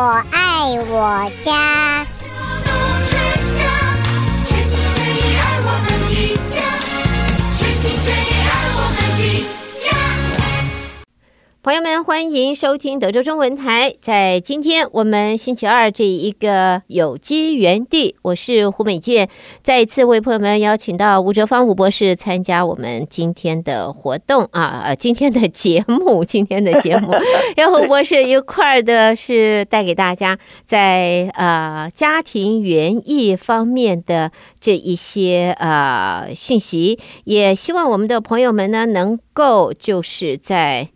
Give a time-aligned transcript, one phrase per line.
[0.00, 1.79] 我爱我家。
[11.62, 13.94] 朋友们，欢迎收听德州中文台。
[14.00, 19.28] 在今天我们星期二这一个有机园地，我是胡美健，
[19.62, 27.12] 再一次为朋友们邀请到吴哲芳吴博士参加我们今天的活动啊， 今天的节目，今天的节目
[27.56, 40.88] 要和吴博士一块儿的是带给大家在呃家庭园艺方面的这一些呃讯息，也希望我们的朋友们呢能够就是在。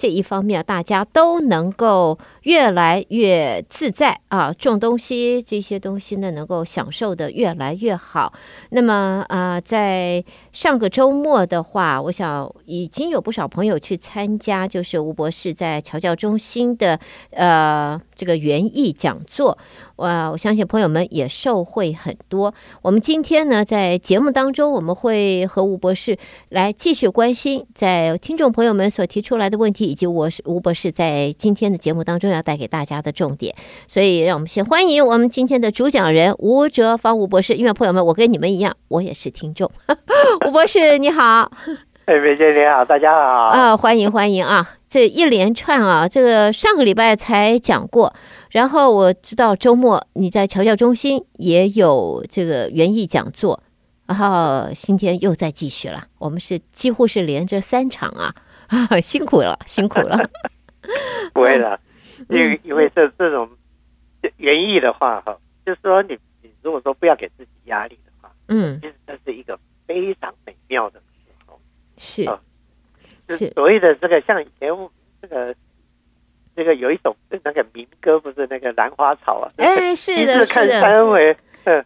[0.00, 8.32] 这一方面，大家都能够越来越自在啊，种东西这些东西呢，能够享受的越来越好。
[8.70, 16.98] 那么啊、呃，在上个周末的话，我想已经有不少朋友去参加，就是吴博士在侨教中心的
[17.30, 19.58] 呃这个园艺讲座。
[19.96, 22.54] 我我相信朋友们也受惠很多。
[22.80, 26.16] 我们今天呢，在节目当中，我们会和吴博士
[26.48, 33.54] 来继续关心在听众朋友们所提出来的问题，以及我是吴博士在今天的节目当中要带给大家的重点。
[33.86, 37.54] 所以，让我们先欢迎我们今天的主讲人吴哲芳吴博士。
[37.54, 39.70] 因为朋友们，我跟你们一样，我也是听众。
[40.46, 41.50] 吴博士你好，
[42.06, 44.76] 哎，美姐你好，大家好啊，欢迎欢迎啊！
[44.88, 48.12] 这一连串啊，这个上个礼拜才讲过。
[48.50, 53.62] 然后我知道周末你在侨教中心也有这个园艺讲座，
[54.08, 56.06] 然后今天又再继续了。
[56.18, 58.34] 我们是几乎是连着三场啊，
[59.00, 60.18] 辛苦了，辛苦了。
[61.32, 61.78] 不会的，
[62.28, 63.48] 因为因为这这种
[64.36, 71.60] 园艺的话哈，就是说你你如果说不要给自己压力的话，嗯，其实这是一个非常美妙的时候。
[71.96, 72.24] 是，
[73.28, 74.70] 是所谓的这个像以前
[75.22, 75.54] 这个。
[76.56, 79.48] 这个有一首那个民歌，不是那个兰花草啊？
[79.56, 80.46] 哎，是的， 是的。
[80.46, 81.82] 看三回，嗯，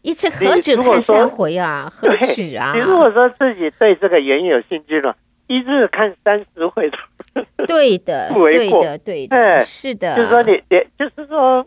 [0.00, 1.90] 一次何止看三回啊？
[1.92, 2.72] 何止啊？
[2.74, 5.14] 你如果说自己对这个园艺有兴趣了，
[5.48, 6.90] 一日看三十回，
[7.66, 10.16] 对的，对的，对的，是的。
[10.16, 11.66] 就是说你，你就是说，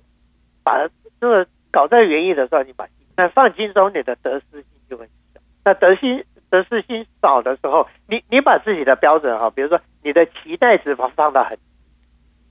[0.63, 0.87] 把
[1.19, 5.41] 这个搞在原意的时候，你把那放轻松，你的得失心就会小。
[5.65, 11.57] 那得心得失心少的时候，你你把自己的标准哈，比如说你的期待值放放到很。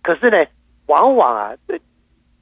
[0.02, 0.44] 可是呢，
[0.86, 1.52] 往往啊，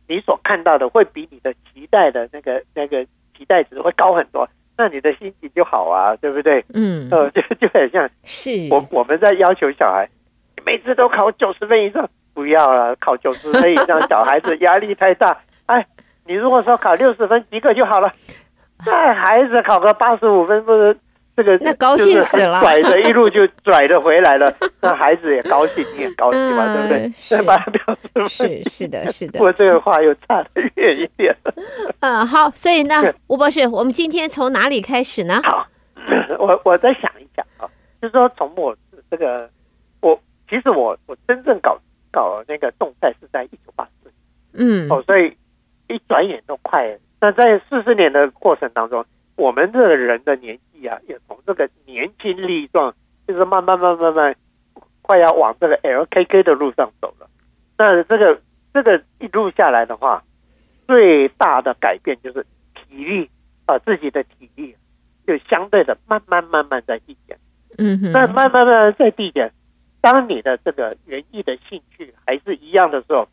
[0.09, 3.05] 你所看到的会比你的期待的那个那个
[3.37, 6.65] 期待值会高很多，那你的心情就好啊，对不对？
[6.75, 10.07] 嗯，呃，就就很像是我我们在要求小孩
[10.65, 15.37] 每次都考九十分以上，不要了，考九十分以上小孩子压力太大。
[15.67, 15.87] 哎，
[16.27, 18.11] 你如果说考六十分及格就好了，
[18.87, 20.97] 那孩子考个八十五分不是？
[21.37, 27.11] 这个那高兴死了，拽着一路就拽着回来了， 那孩子也高兴，你也高兴嘛，对不对？
[27.13, 27.83] 是把它表
[28.29, 29.41] 示是是的，是的。
[29.43, 31.37] 我这个话又差得远一点。
[31.99, 35.41] 嗯，好，所以呢，吴博士，我们今天从哪里开始呢？
[35.43, 35.67] 好，
[36.39, 37.67] 我我再想一想啊，
[38.01, 38.73] 就是说从我
[39.11, 39.64] 这个，我
[40.55, 41.77] 其实我我真正搞
[42.13, 44.13] 搞那个动态是在一九八四
[44.53, 45.37] 年，嗯，哦，所以
[45.89, 49.05] 一转眼都快，那在四十年的过程当中。
[49.37, 52.95] 我们这个人的年纪啊，也从这个年轻力壮，
[53.27, 54.37] 就是慢慢慢慢慢，
[55.03, 57.29] 快要往这个 LKK 的路上走了。
[57.77, 58.41] 那这个
[58.73, 60.23] 这个一路下来的话，
[60.87, 63.29] 最大的改变就是体力
[63.67, 64.77] 啊，自己的体力
[65.27, 67.37] 就相对的慢慢慢慢在递减。
[67.77, 68.13] 嗯哼。
[68.13, 69.53] 那慢慢慢慢在递减，
[70.05, 73.27] 当你的这个园艺的兴趣还是一样的时候，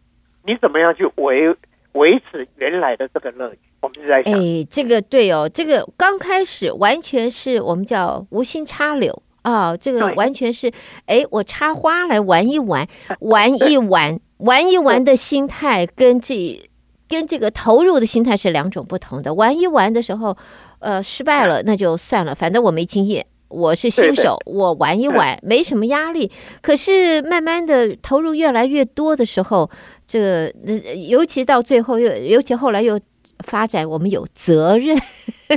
[0.46, 1.54] 你怎么样去维
[1.92, 3.60] 维持原来的这个乐趣？
[3.82, 9.22] 我们就在哎，这个对哦，这个刚开始完全是我们叫无心插柳。
[9.42, 10.72] 啊，这个完全是
[11.08, 12.88] 哎，我插花来玩一玩，
[13.20, 16.62] 玩一玩，玩一玩的心态跟这
[17.10, 19.34] 跟这个投入的心态是两种不同的。
[19.34, 20.38] 玩一玩的时候，
[20.78, 26.32] 呃，失败了那就算了，反正我没经验，我是新手，我玩一玩没什么压力。
[26.62, 29.70] 可是慢慢的投入越来越多的时候，
[30.08, 30.54] 这个
[30.96, 33.00] 尤其到最后又尤其后来又。
[33.44, 34.96] 发展我们有责任，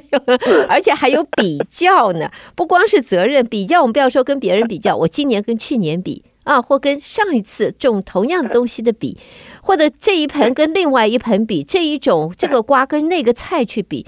[0.70, 2.30] 而且还有比较呢。
[2.54, 9.18] 不光是责任，比较我们不要说跟别人比较，我今年跟去年比啊，或跟上一次种同样的东西的比，
[9.60, 14.06] 或者这一盆跟另外一盆比，这一种这个瓜跟那个菜去比，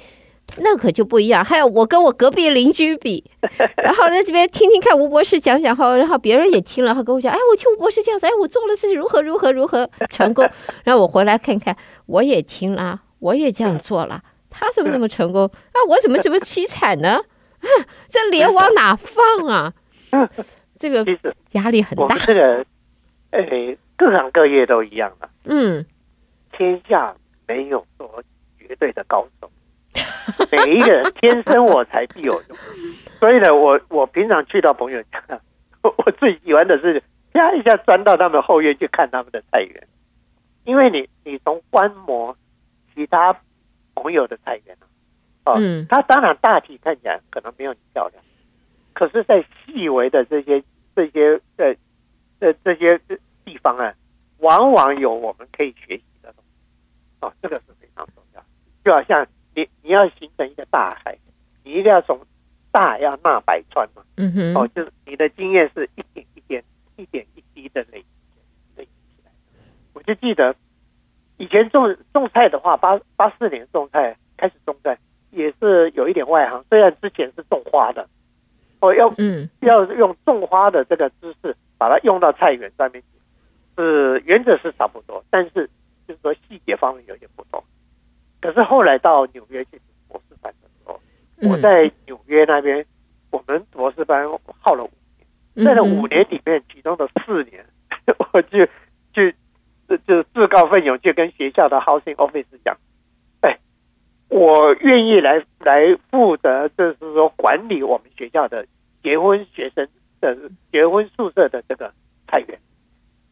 [0.59, 1.45] 那可就不一样。
[1.45, 3.25] 还有我跟我隔壁邻居比，
[3.77, 10.49] 然后在这边听听看吴博士讲讲后，然后别人也听了，然后跟我讲，哎，我听吴博士这样子，哎，我做了是如何如何如何成功，
[10.85, 11.77] 然后我回来看看，
[12.07, 13.03] 我也听了。
[13.19, 15.47] 我也这样做了，他怎么那么成功？
[15.47, 17.15] 啊，我怎么这么凄惨呢？
[17.15, 17.69] 啊，
[18.09, 19.73] 这脸往哪放啊？
[20.79, 21.05] 这个
[21.53, 22.17] 压力很大。
[22.19, 22.65] 这个，
[23.31, 25.29] 哎，各行各业都一样的。
[25.45, 25.85] 嗯，
[26.53, 27.17] 天下
[27.49, 28.23] 没有说
[28.59, 29.51] 绝对的高手，
[30.53, 32.59] 每一个人天生我材必有用。
[33.19, 35.23] 所以呢，我我平常去到朋友家，
[35.83, 37.03] 我 我最喜欢的是
[37.33, 39.87] 啪一下钻到他们后院去看他们的菜园，
[40.65, 42.37] 因为你你从观摩
[42.95, 43.35] 其他
[43.95, 44.77] 朋友的菜园
[45.45, 48.23] 啊，嗯，他当然大体看起来可能没有你漂亮，
[48.93, 50.63] 可是，在细微的这些
[50.95, 51.75] 这些呃
[52.41, 52.99] 这这些
[53.45, 53.95] 地方啊，
[54.39, 56.53] 往往有我们可以学习的东西，
[57.21, 58.43] 哦，这个是非常重要。
[58.85, 61.19] 就好像你你要形成一个大海，
[61.65, 62.21] 你一定要从。
[62.73, 66.63] 大要纳百川嘛，嗯哼，哦，就是你的经验是一点一点、
[66.97, 68.07] 一点一滴的累积
[68.77, 69.33] 累积起来。
[69.95, 70.55] 我就记得
[71.39, 74.99] 以前种种菜的话，八八四年种菜开始种菜，
[75.31, 76.63] 也是有一点外行。
[76.69, 78.07] 虽然之前是种花的，
[78.81, 83.09] 哦，要嗯要用种花的这个知识把它用到菜园上面去，
[83.79, 85.71] 是原则是差不多，但是
[86.07, 87.65] 就是说细节方面有点不同。
[88.47, 89.81] 可是后来到纽约去。
[91.43, 92.87] 我在纽约那边，
[93.31, 94.25] 我们博士班
[94.61, 94.91] 耗了五
[95.55, 97.63] 年，在这五年里面，其中的四年，
[98.33, 98.65] 我就
[99.13, 99.31] 就
[100.07, 102.75] 就自告奋勇，去跟学校的 housing office 讲，
[103.43, 103.59] 哎，
[104.31, 108.65] 我愿意来来负责，就是说管理我们学校的
[109.03, 109.87] 结婚学生
[110.23, 110.35] 的
[110.73, 111.93] 结婚宿舍的这个
[112.29, 112.59] 菜园。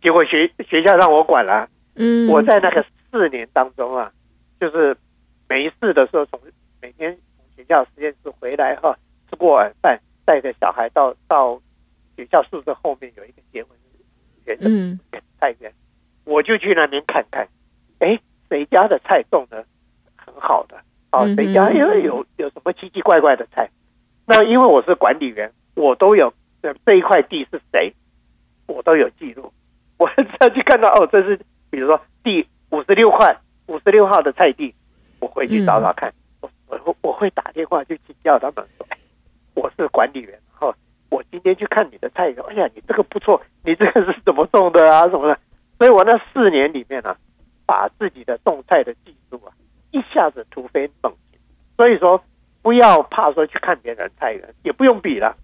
[0.03, 4.13] 结果学学校让我管了，嗯，我在那个四年当中啊，
[4.61, 4.97] 就是
[5.49, 6.41] 没事的时候，从
[6.81, 7.45] 每天从。
[7.57, 8.99] 学校实验室回来哈，
[9.31, 11.63] 吃过晚饭，带着小孩到到
[12.17, 13.79] 学校宿舍后面有一个结婚
[14.45, 15.73] 园的菜园，
[16.25, 17.47] 我就去那边看看，
[18.01, 18.19] 哎，
[18.49, 19.65] 谁家的菜种的
[20.17, 23.71] 很好的，哦，谁家因为有有什么奇奇怪怪的菜，
[24.27, 26.35] 那因为我是管理员，我都有
[26.85, 27.95] 这一块地是谁，
[28.67, 29.53] 我都有记录，
[29.97, 30.11] 我
[30.41, 31.39] 再去看到哦，这是
[31.71, 34.75] 比如说第五十六块五十六号的菜地，
[35.21, 36.13] 我回去找找看。
[36.41, 36.51] 我
[36.85, 38.87] 我我会打电话去请教他们说，
[39.55, 40.75] 我是管理员哈，
[41.11, 45.09] 我今天去看你的菜园，哎呀，你这个不错，你这个是怎么种的啊？
[45.09, 45.39] 什么的？
[45.79, 47.17] 所以我那四年里面呢、啊，
[47.67, 49.53] 把自己的种菜的技术啊，
[49.93, 51.41] 一下子突飞猛进。
[51.77, 52.23] 所以说，
[52.63, 55.37] 不要怕说去看别人菜园，也不用比了。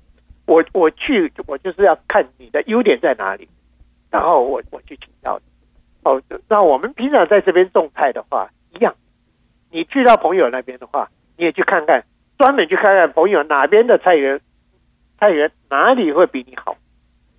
[0.46, 3.48] 我我去，我就是要看你的优点在哪里，
[4.10, 5.49] 然后我我去请教你。
[6.02, 8.94] 哦，那我们平常在这边种菜的话，一样。
[9.70, 12.04] 你去到朋友那边的话，你也去看看，
[12.38, 14.40] 专门去看看朋友哪边的菜园，
[15.18, 16.76] 菜园哪里会比你好，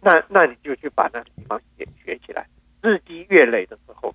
[0.02, 2.46] 那那你就去把那个地方学学起来。
[2.82, 4.14] 日积月累的时候，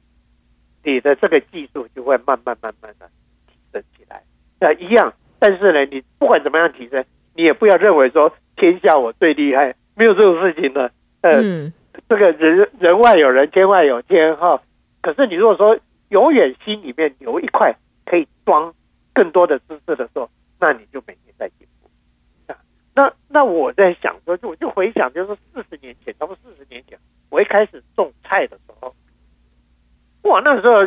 [0.83, 3.09] 你的这个技术就会慢慢慢慢的
[3.47, 4.23] 提升起来。
[4.59, 7.05] 那一样，但是呢，你不管怎么样提升，
[7.35, 10.91] 你也不要认为说天下我最厉害，没有这种事情的。
[11.23, 11.73] 嗯、
[12.09, 14.61] 这个人人外有人，天外有天哈。
[15.03, 15.79] 可是你如果说
[16.09, 17.77] 永远心里面留一块。
[18.09, 18.73] 可以装
[19.13, 21.91] 更多的知识的时候，那你就每天在进步。
[22.95, 26.97] 那那我在想说，就我就回想，就是四十年前，差不多四十年前，
[27.31, 28.95] 我一开始种菜的时候，
[30.23, 30.87] 哇，那时候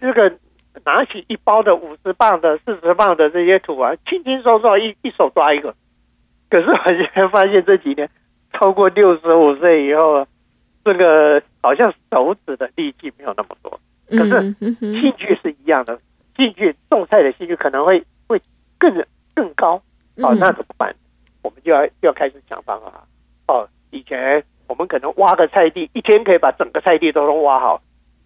[0.00, 0.38] 这个
[0.84, 5.74] 拿起一包的五十磅的、四十磅的这些土啊，轻轻松松一一手抓一个。
[6.50, 8.08] 可是我现在发现这几年
[8.52, 10.26] 超过六十五岁以后啊，
[10.84, 15.98] 这个好像手指的力气没有那么多，可是兴趣是一样的。
[16.36, 18.40] 兴趣种菜的兴趣可能会会
[18.78, 19.74] 更更高
[20.16, 20.94] 哦，那怎么办？
[21.42, 23.06] 我们就要要开始想办法
[23.46, 23.68] 哦。
[23.90, 27.82] 以前我们可能挖个菜地，一天可以把整个菜地都能挖好，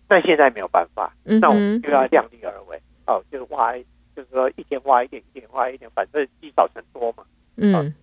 [0.08, 3.72] 那现在没有办法，那我们就要量力而为哦，就是挖，
[4.14, 7.24] 就是说一天挖一点，一天挖一点，反正积少成多嘛。
[7.56, 7.94] 嗯，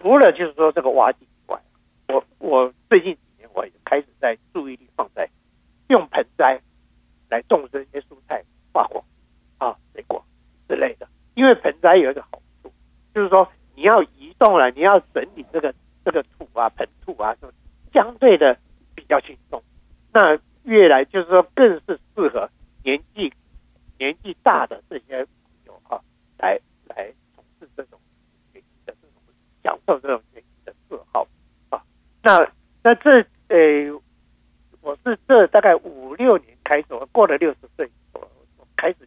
[0.00, 1.60] 除了就是说这个挖地以外，
[2.08, 3.16] 我我最近
[3.48, 5.28] 年我也开始在注意力放在
[5.88, 6.60] 用盆栽
[7.28, 9.04] 来种这些蔬菜花果。
[9.58, 10.24] 啊水果
[10.68, 12.72] 之类的，因为盆栽有一个好处，
[13.12, 15.74] 就是说你要移动了，你要整理这个
[16.04, 17.52] 这个土啊，盆土啊，就
[17.92, 18.56] 相对的
[18.94, 19.60] 比较轻松。
[20.12, 22.48] 那越来就是说，更是适合
[22.84, 23.32] 年纪
[23.98, 25.32] 年纪大的这些朋
[25.66, 26.00] 友啊，
[26.38, 27.98] 来来从事这种
[28.52, 31.26] 学习的这种享受这种学习的嗜好
[31.70, 31.82] 啊。
[32.22, 32.48] 那
[32.84, 33.10] 那这
[33.48, 34.00] 呃，
[34.82, 38.20] 我是这大概五六年开始，我过了六十岁，我
[38.56, 38.98] 我开始。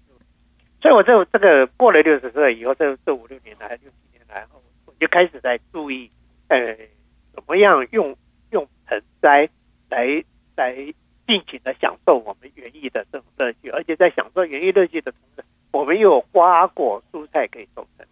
[0.82, 6.10] 所以，我这这个过了六十岁以后，这这五六年来，六七年来后，我就开始在注意，
[6.48, 6.76] 呃，
[7.36, 8.18] 怎么样用
[8.50, 9.48] 用盆栽
[9.92, 10.24] 来
[10.56, 10.74] 来
[11.28, 18.08] 尽情的享受我们园艺的这种乐趣，而且在享受园艺乐趣的同时，我们又有花果蔬菜可以种成。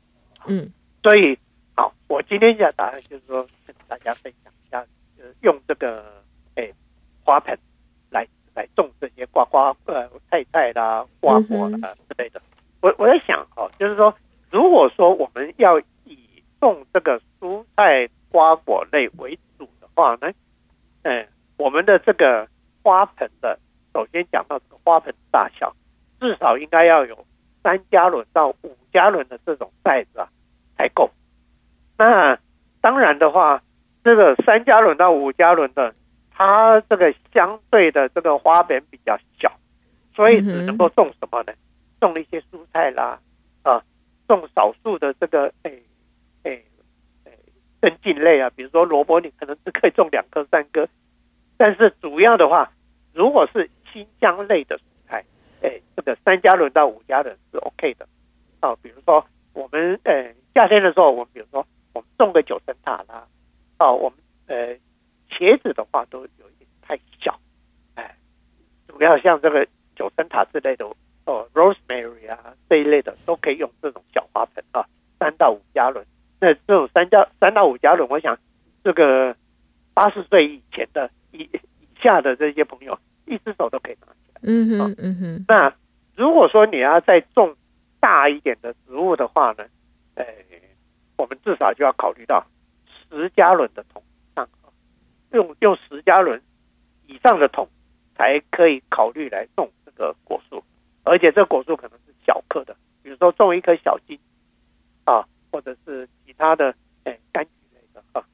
[0.48, 0.71] 嗯，
[1.01, 1.36] 所以
[1.75, 4.81] 好，我今天想打算就是说跟大家分享一下，
[5.17, 6.24] 就是用这个
[6.55, 6.72] 哎
[7.25, 7.58] 花盆
[8.10, 12.41] 来来种这些瓜瓜呃菜菜啦、瓜果啦之类的。
[12.79, 14.15] 我我在想哦，就是说，
[14.50, 16.17] 如果说我们要以
[16.62, 20.31] 种这个蔬菜瓜果类为主的话呢，
[21.01, 21.27] 嗯，
[21.58, 22.48] 我们的这个
[22.81, 23.60] 花盆的，
[23.93, 25.75] 首先讲到这个花盆大小，
[26.22, 27.25] 至少应该要有
[27.63, 30.29] 三加仑到五加仑的这种 size 啊
[30.77, 31.12] 才够。
[32.00, 32.39] 那
[32.82, 33.62] 当然的话，
[34.03, 35.94] 这个三加仑到五加仑的。
[36.41, 39.51] 它这个相对的这个花盆比较小，
[40.15, 41.51] 所以只能够种什么呢？
[42.00, 43.20] 种一些蔬菜啦，
[43.62, 43.84] 啊，
[44.25, 45.84] 种少数的这个诶
[46.44, 46.63] 诶
[47.25, 47.32] 诶
[47.82, 50.88] 根茎类啊，比如说萝卜，你可能只可以种两颗三颗，
[51.58, 52.72] 但是主要的话，
[53.13, 55.25] 如果是新疆类的蔬菜，
[55.60, 58.08] 诶，这个三加仑到五加仑是 OK 的，
[58.62, 61.68] 啊，比如说我们诶夏天的时候，我们比如说
[62.00, 63.27] 我们种个九层塔啦，
[63.79, 64.77] 哦，我们呃。
[65.32, 67.39] 茄子的话都有一点太小，
[67.94, 68.18] 哎，
[68.88, 69.65] 主要像这个
[69.96, 70.84] 九层塔之类的
[71.25, 74.84] 哦，rosemary 啊这一类的都可以用这种小花盆啊，
[75.20, 76.03] 三到五加仑。
[76.41, 78.38] 那这种三加三到五加仑，我想
[78.84, 79.36] 这个
[79.94, 81.60] 八十岁以前的以以
[82.01, 84.41] 下的这些朋友，一只手都可以拿起来。
[84.41, 85.46] 嗯哼嗯哼。
[85.48, 85.72] 那
[86.15, 87.56] 如果说你要再种
[88.00, 89.63] 大一点的植物的话呢，
[90.15, 90.25] 哎，
[91.19, 92.47] 我们至少就要考虑到
[93.09, 94.01] 十加仑的桶
[94.35, 94.47] 上。
[95.31, 96.41] 用用十加仑
[97.07, 97.67] 以上的桶
[98.15, 100.63] 才可以考虑来种这个果树，
[101.03, 104.17] 而且这果树可能是小棵的，比如说种一颗小金
[105.03, 106.73] 啊，或者是其他的
[107.03, 108.25] 诶柑橘类的啊。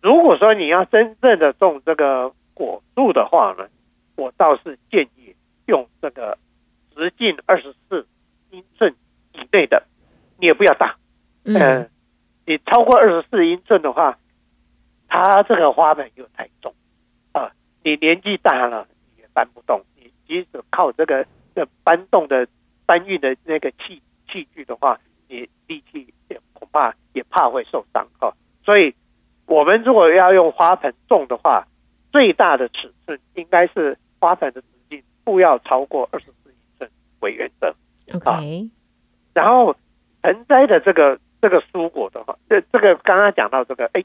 [0.00, 3.68] 如果说你要真正的种这个果树的话呢，
[4.16, 5.34] 我倒是建议
[5.66, 6.38] 用这个
[6.94, 8.06] 直径二十四
[8.50, 8.94] 英寸
[9.32, 9.86] 以内的，
[10.38, 10.96] 你也不要大，
[11.44, 11.90] 嗯、呃，
[12.48, 14.18] 你超过二十四英寸的话。
[15.10, 16.74] 它这个花盆又太重
[17.32, 17.50] 啊！
[17.82, 18.86] 你年纪大了
[19.16, 22.46] 也搬不动，你即使靠这个这搬动的
[22.84, 28.30] 搬运的那个器器具的话，你力气也恐怕也怕会受伤哈。
[28.62, 28.94] 所以，
[29.46, 31.66] 我们如果要用花盆种的话，
[32.12, 36.90] 最大的尺寸应该是花盆的直径不要超过二十四英寸
[37.20, 37.74] 为原则。
[38.14, 38.70] OK，
[39.32, 39.74] 然后
[40.20, 44.04] 盆栽的这个这个蔬果的话，这这个刚刚讲到这个哎。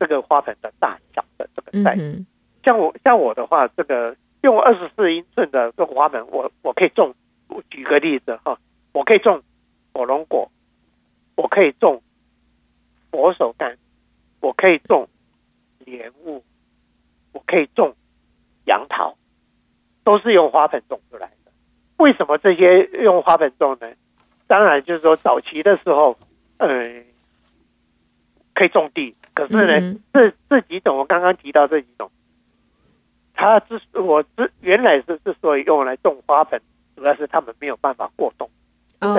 [0.00, 2.24] 这个花盆的大小的这个 size，
[2.62, 7.16] 像我像我的话，这个用二十四英寸的这个花盆，我我可以种。
[7.48, 8.56] 我举个例子哈，
[8.92, 9.42] 我可以种
[9.92, 10.52] 火龙果，
[11.34, 12.00] 我可以种
[13.10, 13.76] 佛手柑，
[14.40, 15.08] 我可以种
[15.80, 16.44] 莲雾，
[17.32, 17.96] 我可以种
[18.66, 19.16] 杨桃，
[20.04, 21.50] 都是用花盆种出来的。
[21.96, 23.90] 为什么这些用花盆种呢？
[24.46, 26.16] 当然就是说早期的时候，
[26.58, 27.04] 嗯，
[28.54, 29.14] 可以种地。
[29.34, 32.10] 可是呢，这这几种我刚刚提到这几种，
[33.34, 36.60] 它之我之原来是之所以用来种花盆，
[36.96, 38.50] 主要是他们没有办法过冬。
[39.00, 39.14] 哦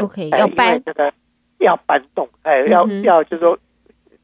[0.00, 1.12] ，OK，要搬这个
[1.58, 3.58] 要搬动，哎，要要就是说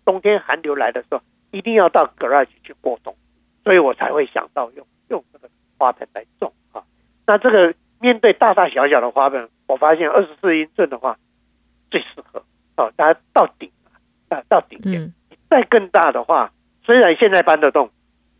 [0.06, 3.14] 冬天寒流来的时候，一定要到 garage 去过冬，
[3.62, 6.83] 所以我才会想到用用这个花盆来种啊。
[7.26, 11.18] 那这个面对大大小小的花盆，我发现二十四英寸的话
[11.90, 12.42] 最适合
[12.76, 13.71] 哦，大家到顶
[14.28, 15.12] 啊，到顶点。
[15.49, 16.52] 再更大的话，
[16.85, 17.90] 虽然现在搬得动，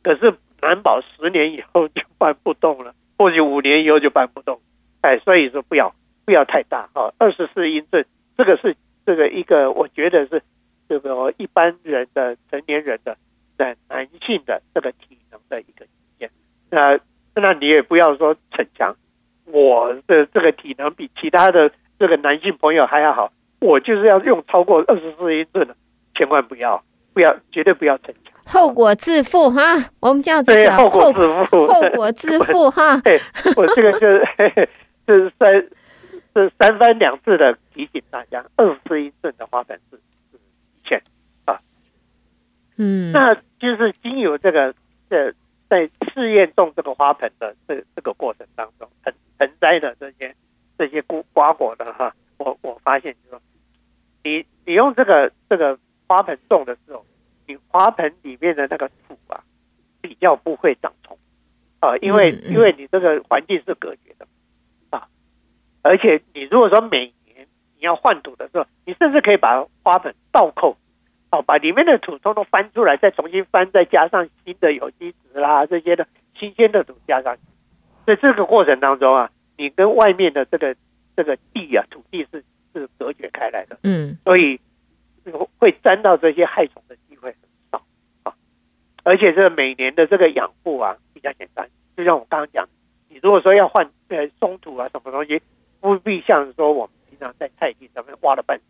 [0.03, 4.61] 可是难保十年以后就搬不动了， 或许五年以后就搬不动。
[5.03, 8.05] 哎，所以说不要不要太大哈，二十四英寸，
[8.37, 8.77] 这个是
[9.07, 10.43] 这个一个我觉得是
[10.89, 13.17] 这个一般人的成年人的
[13.59, 16.31] 男男性的这个体能的一个极限。
[16.71, 16.99] 那
[17.37, 18.97] 那你也不要说逞强，
[19.45, 23.33] 我的这个体能比其他的这个男性朋友还要好，
[23.65, 25.75] 我就是要用超过二十四英寸的，
[26.15, 26.83] 千万不要。
[27.15, 29.61] 不要，绝对不要逞强，后果自负哈。
[30.01, 33.01] 我们这样子讲，后果自负，后果自负 哈。
[33.03, 33.21] 对
[33.55, 34.69] 我这个就是，
[35.07, 35.49] 就是三，
[36.35, 40.39] 这三番两次的提醒大家，二十四英寸的花盆是是
[40.73, 41.03] 极限
[41.45, 41.61] 啊。
[42.79, 44.75] 嗯，那就是经由这个
[45.09, 45.33] 这
[45.71, 50.35] 在试验种这个花盆的这这个过程当中，盆盆栽的这些
[50.77, 53.41] 这些瓜瓜果的哈，我我发现就是说，
[54.25, 55.79] 你你用这个这个。
[56.07, 57.03] 花盆种的时候，
[57.47, 59.43] 你花盆里面的那个土啊，
[60.03, 61.17] 比较不会长虫
[61.81, 64.27] 啊，因为因为你这个环境是隔绝的
[64.91, 65.09] 啊，
[65.81, 70.77] 而且你如果说每年你要换土的时候，你甚至可以把花盆倒扣，
[71.31, 76.07] 哦，把里面的土通通翻出来，再重新翻，再加上新的有机质啦这些的
[76.39, 77.41] 新鲜的土加上去，
[78.07, 80.77] 在这个过程当中啊，你跟外面的这个
[81.17, 84.61] 这个地啊土地是是隔绝开来的，嗯，所以。
[85.59, 87.39] 会沾到这些害虫的机会很
[87.73, 87.83] 少
[88.25, 88.35] 啊，
[89.05, 91.67] 而且这每年的这个养护啊比较简单，
[91.97, 92.69] 就像我刚刚讲，
[93.09, 95.41] 你如果说要换呃松土啊什么东西，
[95.81, 98.61] 不必像说我们平常在菜地上面挖了半，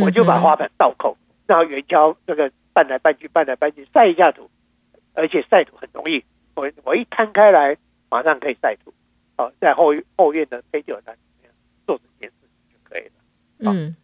[0.00, 1.16] 我就把花盆倒扣，
[1.48, 4.48] 然后圆锹这个拌来拌去，拌来拌去晒一下土，
[5.14, 6.22] 而且晒土很容易，
[6.54, 7.76] 我我一摊开来
[8.08, 8.94] 马上可以晒土，
[9.36, 11.16] 哦，在后后院的黑酒台
[11.88, 12.41] 做这件事情就可以了。
[13.70, 13.94] 嗯，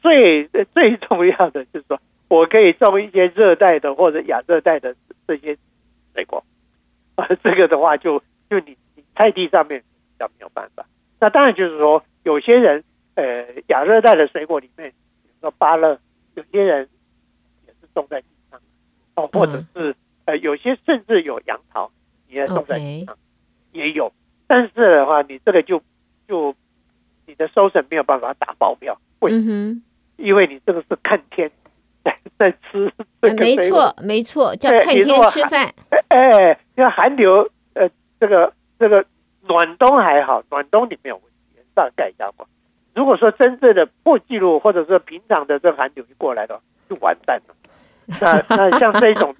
[0.00, 4.96] 最 最重要的就是说我可以种一些热带的或者亚热带的
[5.26, 5.56] 这些
[6.14, 6.42] 水果。
[7.16, 8.20] 啊， 这个的话就
[8.50, 10.84] 就你你菜地上面比较没有办法。
[11.20, 12.82] 那当然就是说，有些人
[13.14, 15.98] 呃亚热带的水果里面，比如说芭乐，
[16.34, 16.88] 有些人
[17.66, 18.60] 也是种在地上，
[19.14, 19.94] 哦，或者是
[20.24, 21.90] 呃有些甚至有杨桃，
[22.28, 23.16] 也种在地上，
[23.72, 24.12] 也有。
[24.48, 25.80] 但是的话，你这个就
[26.26, 26.54] 就
[27.26, 29.80] 你的收成没有办法打保票，为什么？
[30.16, 31.50] 因为你这个是看天
[32.04, 33.34] 在 在吃这个。
[33.36, 35.72] 没错，没错，叫看天吃饭。
[36.08, 37.88] 哎，因为寒流，呃，
[38.20, 39.04] 这个这个
[39.48, 42.44] 暖冬还好，暖冬你没有问题，大概一下嘛。
[42.94, 47.54] 如果说真正的破纪录，或者说平常的这寒流一过来的话，就完蛋了。
[48.20, 49.34] 那那像这种，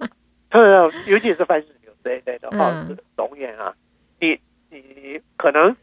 [0.49, 3.73] 特， 尤其是番石榴这一类的哈，龙眼啊，
[4.19, 4.37] 你
[4.69, 5.73] 你可能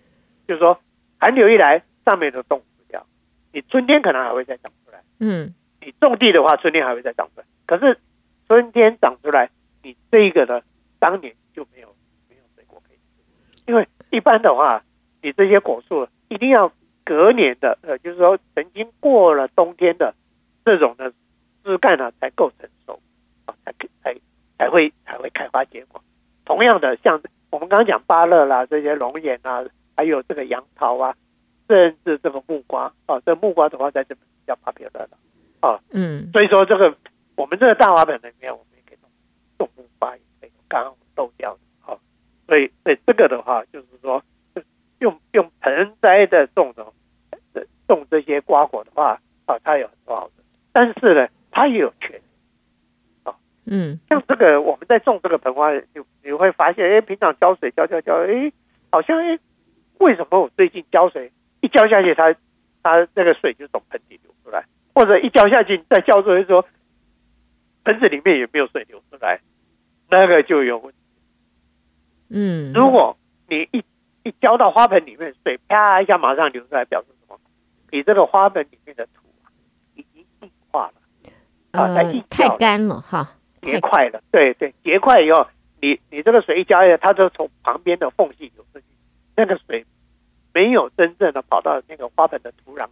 [0.46, 0.78] 就是说
[1.18, 3.06] 寒流一来，上面的冻死掉，
[3.52, 5.02] 你春天可能还会再长出来。
[5.20, 7.46] 嗯，你种地的话，春天还会再长出来。
[7.66, 7.98] 可是
[8.48, 9.50] 春天长出来，
[9.82, 10.62] 你这一个呢？
[10.98, 11.88] 当年就没有
[12.28, 14.84] 没有水果可以吃，因为一般的话，
[15.20, 16.72] 你这些果树一定要
[17.04, 20.14] 隔年的，呃，就是说曾经过了冬天的
[20.64, 21.12] 这种的
[21.64, 23.00] 枝干呢，才够成熟
[23.46, 24.16] 啊，才才
[24.58, 26.00] 才会才会开花结果。
[26.44, 29.64] 同样的，像我们刚刚讲芭乐啦，这些龙眼啊，
[29.96, 31.16] 还有这个杨桃啊，
[31.68, 35.10] 甚至这个木瓜啊，这木瓜的话在这边比较 popular 的
[35.60, 36.94] 啊，嗯，所以说这个
[37.36, 39.08] 我们这个大花盆里面，我们也可以种
[39.58, 40.14] 种木瓜。
[40.16, 42.00] 也可以刚刚豆掉的，好，
[42.48, 44.22] 所以所以这个的话，就是说
[44.98, 46.84] 用用盆栽的种的
[47.86, 50.34] 种这些瓜果的话，啊，它有很多好处，
[50.72, 52.22] 但是呢，它也有缺点，
[53.22, 55.84] 啊，嗯，像这个我们在种这个盆花，你
[56.24, 58.52] 你会发现，哎，平常浇水浇浇浇，哎，
[58.90, 59.38] 好像哎，
[59.98, 61.30] 为什么我最近浇水
[61.62, 62.34] 一浇下去，它
[62.82, 66.66] 它那个水就从盆底流出来，或者一浇下去再浇水，说
[67.84, 69.40] 盆子里面也没有水流出来。
[70.10, 70.98] 那个就有问题。
[72.28, 73.16] 嗯，如果
[73.48, 73.82] 你一
[74.24, 77.40] 一浇到花盆里面，水啪一下马上流出来，表示什么？
[77.90, 79.22] 你这个花盆里面的土
[79.94, 80.94] 已经硬化了，
[81.70, 84.22] 啊，太硬太干了哈，结块了。
[84.30, 85.46] 对对，结块以后，
[85.80, 88.84] 你你这个水一浇下去，它就从旁边的缝隙流出去，
[89.36, 89.84] 那个水
[90.54, 92.86] 没有真正的跑到那个花盆的土壤。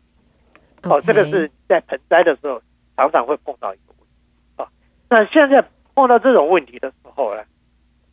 [0.83, 2.62] 哦，这个是在盆栽的时候
[2.96, 4.14] 常常会碰到一个问题。
[4.57, 4.68] 哦，
[5.09, 5.64] 那现在。
[5.92, 7.42] 碰到这种问题的时候呢，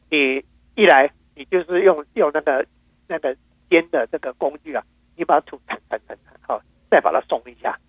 [0.09, 0.43] 你
[0.75, 2.65] 一来你就是用用那个
[3.07, 3.33] 那个
[3.69, 4.83] 尖的这个工具啊，
[5.15, 7.79] 你把土铲铲铲铲，好，再把它松一下，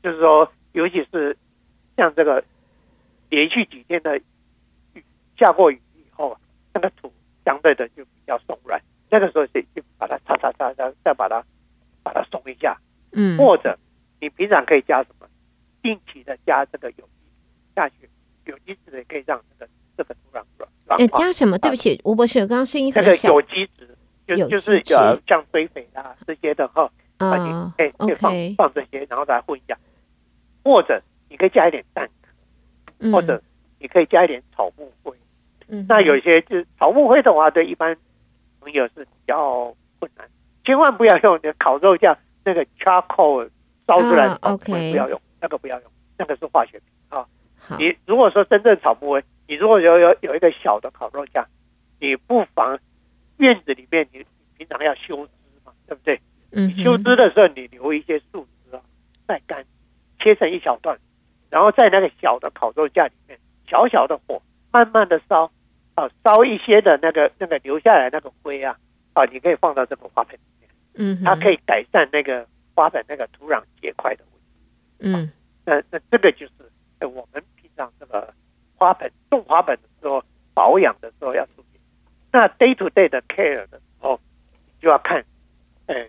[0.00, 1.36] 就是说，尤其是
[1.96, 2.42] 像这个
[3.28, 4.16] 连续几天的
[4.94, 5.04] 雨
[5.36, 6.40] 下过雨以后啊，
[6.72, 7.12] 那个土
[7.44, 8.80] 相对的就比较松软，
[9.12, 11.44] 那个时候就就把它擦擦擦擦，再把它
[12.02, 12.74] 把它松一下，
[13.12, 13.78] 嗯，或者
[14.20, 15.26] 你平常可以加什么，
[15.82, 17.12] 定期的加这个有机
[17.76, 18.08] 下去。
[18.46, 21.18] 有机质的可以让这个这个土壤软软化。
[21.18, 21.56] 加什么？
[21.58, 23.28] 对不起，吴博士，刚刚声音很小。
[23.28, 23.96] 那个有机质，
[24.26, 29.78] 就就是呃，像堆肥啊这些的哈，啊，可以可以放放这些，然后再混一下。
[30.64, 32.08] 或者你可以加一点蛋
[32.98, 33.40] 壳，或者
[33.78, 35.14] 你可以加一点草木灰。
[35.68, 37.96] 嗯，那有些就是草木灰的话，对一般
[38.62, 40.28] 朋友是比较困难，
[40.64, 43.50] 千万不要用你的烤肉酱那个 charcoal
[43.88, 47.26] 烧出来的草木灰，不要用那个，不要用那个是化学品啊。
[47.78, 51.46] 你如果说真正草木灰，你如果有有有一个小的烤肉架，
[51.98, 52.78] 你不妨
[53.38, 54.24] 院子里面你你
[54.58, 55.32] 平常要修枝
[55.64, 56.20] 嘛，对不对？
[56.52, 58.80] 嗯，修枝的时候你留一些树枝啊，
[59.26, 59.64] 晒干，
[60.20, 60.98] 切成一小段，
[61.50, 65.50] 然后在那个小的烤肉架里面，小小的火慢慢的烧，
[65.94, 68.78] 啊，烧一些的那个那个留下来那个灰啊，
[69.12, 75.32] 啊，你可以放到这个花盆里面，嗯，它可以改善那个花盆那个土壤结块的问题，嗯，
[75.64, 77.42] 那那这个就是我们。
[77.56, 78.34] 平常这个
[78.76, 81.80] 花盆种花盆的时候，保养的时候要注意。
[82.30, 84.20] 那 day to day 的 care 的时候，
[84.78, 85.24] 就要看，
[85.86, 86.06] 呃，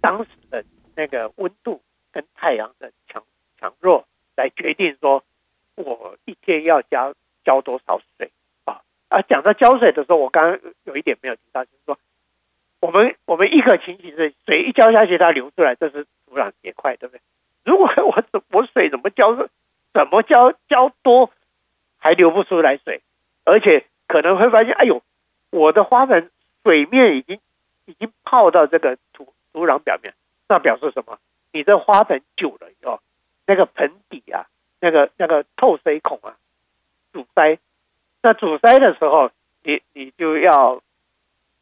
[0.00, 0.64] 当时的
[0.96, 3.22] 那个温度跟太阳的强
[3.60, 5.22] 强弱来决定说，
[5.76, 8.32] 我一天要浇浇多少水
[9.08, 9.22] 啊？
[9.22, 11.98] 讲到浇水的时候，我刚刚有一点没有提到，就是说，
[12.80, 17.20] 我们我们一个情形是水一浇下去，它流出来，这是土壤结块，对不对？
[17.64, 19.48] 如果我怎我水怎么浇？
[19.90, 21.30] 怎么浇浇多
[21.96, 23.00] 还流不出来水，
[23.44, 25.02] 而且可能会发现，哎呦，
[25.50, 26.30] 我的花盆
[26.62, 27.40] 水面已经
[27.86, 30.12] 已经泡到这个土土壤表面，
[30.46, 31.18] 那表示什么？
[31.52, 33.00] 你这花盆久了以后，
[33.46, 34.46] 那个盆底啊，
[34.78, 36.36] 那个那个透水孔啊，
[37.12, 37.58] 堵塞。
[38.22, 39.30] 那阻塞的时候，
[39.62, 40.82] 你你就要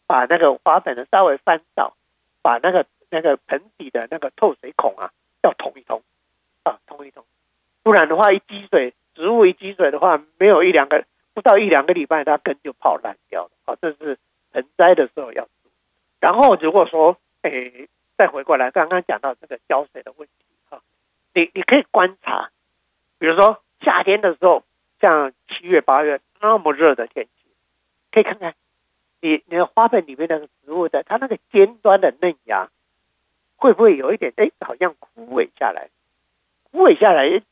[0.06, 1.94] 把那个花盆的稍微翻倒，
[2.42, 5.10] 把那个那个盆底的那个透水孔啊，
[5.42, 6.02] 要通一通
[6.62, 7.24] 啊，通一通。
[7.82, 13.76] 不然的话，一积水，植物一积水的话，没有一两个，不到一两个礼拜，它根就泡烂掉了啊。
[13.80, 14.18] 这是
[14.52, 15.46] 盆栽的时候要。
[16.20, 20.80] 然后如果说，诶，再回过来，刚刚讲到这个浇水的问题哈，
[21.34, 22.50] 你你可以观察，
[23.18, 24.64] 比如说夏天的时候，
[25.00, 26.20] 像七月八月。
[26.38, 27.48] 那么热的天气，
[28.12, 28.54] 可以看看
[29.22, 32.68] 你你的花盆里面那个植物的它那个尖端的嫩芽，
[33.56, 35.88] 会不会有一点哎，好像枯萎下来？
[36.62, 37.42] 枯萎下来，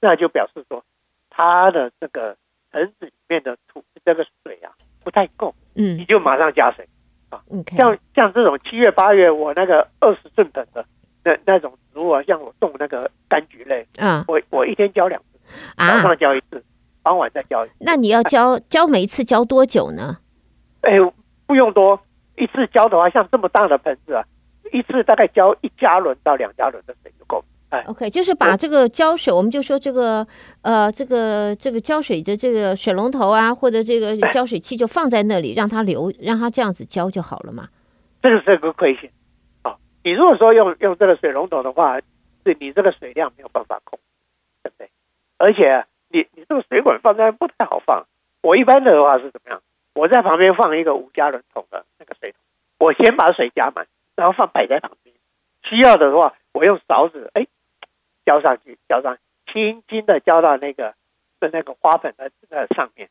[0.00, 0.84] 那就表示说
[1.30, 2.36] 它的这个
[2.72, 4.70] 盆子里面的土这个水啊
[5.02, 6.86] 不太够，嗯，你就马上加水
[7.30, 7.42] 啊。
[7.74, 10.84] 像像这种七月八月，我那个二十寸盆的
[11.24, 15.38] 那那种植物啊，像我种那个柑橘类，嗯，我我一天浇两次，
[15.78, 16.58] 早上浇一次。
[16.58, 16.75] 啊
[17.06, 17.64] 傍晚再浇。
[17.78, 20.18] 那你要浇浇 每一次浇多久呢？
[20.80, 20.90] 哎，
[21.46, 22.00] 不用多，
[22.34, 24.24] 一次浇的话，像这么大的盆子啊，
[24.72, 27.44] 一次大概浇一加仑到两加仑的水就够。
[27.68, 30.26] 哎，OK，就是把这个浇水，我们就说这个
[30.62, 37.68] 呃，这个这个浇水的这个水龙头啊，或者这个浇水器就放在那里，让它流，让它这样子浇就好了嘛。
[38.20, 39.08] 这个是一个亏欠。
[39.62, 42.00] 啊，你如果说用用这个水龙头的话，
[42.42, 43.96] 对你这个水量没有办法控，
[44.64, 44.90] 对不对？
[45.38, 45.86] 而且。
[46.16, 48.06] 你你这个水管放在不太好放，
[48.40, 49.62] 我一般的话是怎么样？
[49.92, 52.40] 我在旁边放一个五加仑桶的那个水桶，
[52.78, 55.14] 我先把水加满，然后放摆在旁边。
[55.62, 57.46] 需要的话，我用勺子哎
[58.24, 59.18] 浇上去，浇上，
[59.52, 60.94] 轻轻的浇到那个
[61.38, 63.10] 的那个花盆的呃上面。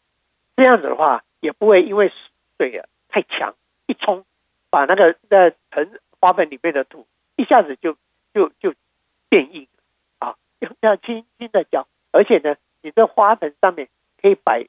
[0.55, 2.11] 这样子的话，也不会因为
[2.57, 3.53] 水啊太强，
[3.85, 4.25] 一冲
[4.71, 7.97] 把那个那盆花盆里面的土一下子就
[8.33, 8.73] 就就
[9.29, 9.67] 变硬
[10.17, 10.35] 啊。
[10.57, 12.55] 要要轻轻的浇，而且呢。
[12.85, 13.89] 你这花盆上面
[14.21, 14.67] 可以摆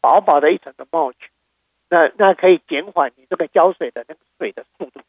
[0.00, 1.14] 薄薄的一层的 mulch，
[1.88, 5.00] 那那可以减缓你这个浇水的那个水的速度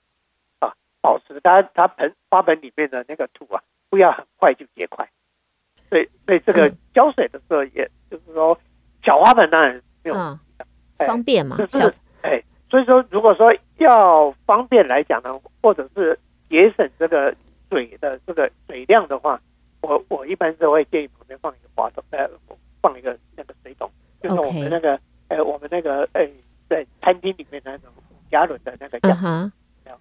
[0.60, 5.10] 啊，保持它它盆花盆里面的那个土啊，不要很快就结块。
[5.89, 8.56] 所以所以这个浇水的时候，也就是说
[9.04, 10.39] 小花盆当然没有、嗯、
[11.00, 12.39] 方便嘛，就是哎，
[12.70, 17.36] 所以说如果说要方便来讲呢，或者是节省这个
[17.72, 19.42] 水的这个水量的话。
[19.84, 22.28] 我我一般是会建议旁边放一个花桶，呃，
[22.82, 23.89] 放一个那个水桶，
[24.22, 26.26] 就是我们那个，呃我们那个，呃，
[26.69, 29.52] 在餐厅里面那种五加仑的那个样子，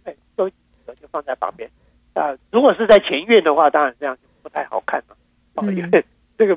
[0.04, 1.68] 哎，都就放在旁边。
[2.14, 5.16] 啊，如果是在前院的话，当然这样就不太好看了，
[5.56, 6.04] 嗯、因为
[6.38, 6.56] 这个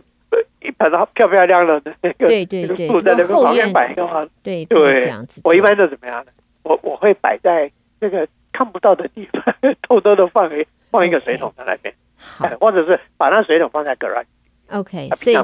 [0.62, 5.42] 一盆漂漂亮亮的那个，对对对，树在那个旁边摆的话，对对，这样子。
[5.44, 6.32] 我一般都怎么样呢？
[6.64, 9.42] 我我会摆在那个看不到的地方，
[9.82, 11.94] 偷偷的放一放一个水桶在那边。
[12.38, 14.26] 好，或者是把那水桶放在 garage。
[14.72, 15.38] OK，所以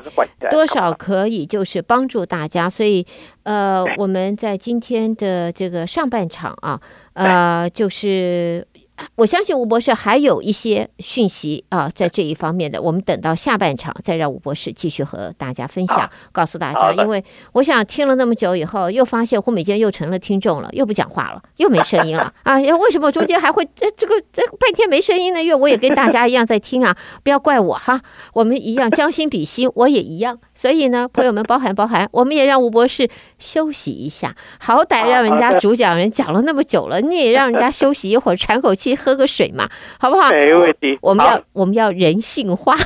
[0.49, 2.69] 多少可以就是帮助大家。
[2.69, 3.05] 所以，
[3.43, 6.81] 呃，我们在今天的这个上半场啊，
[7.13, 8.67] 呃，就是。
[9.15, 16.91] 我相信吴博士还有一些讯息啊，在这一方面的，我们等到下半场再让吴博士继续和大家分享，告诉大家。
[16.93, 22.59] 因为我想听了那么久以后，又发现胡美娟又成了听众了，又不讲话了，又没声音了 啊！
[22.59, 25.41] 为什么中间还会这这个这半天没声音呢？
[25.41, 28.01] 因为我也跟大家一样在听啊，不要怪我哈，
[28.33, 30.39] 我们一样将心比心，我也一样。
[30.53, 33.09] 所以呢，朋友们包涵包涵，我们也让吴博士
[33.39, 38.90] 休息一下，好歹让人家主讲人讲了那么久了，你也让人家休息一会儿，喘口气。
[38.95, 40.29] 喝个水嘛，好不好？
[40.31, 40.97] 没问题。
[41.01, 42.75] 我们要我们要人性化。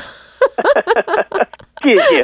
[1.82, 2.22] 谢谢，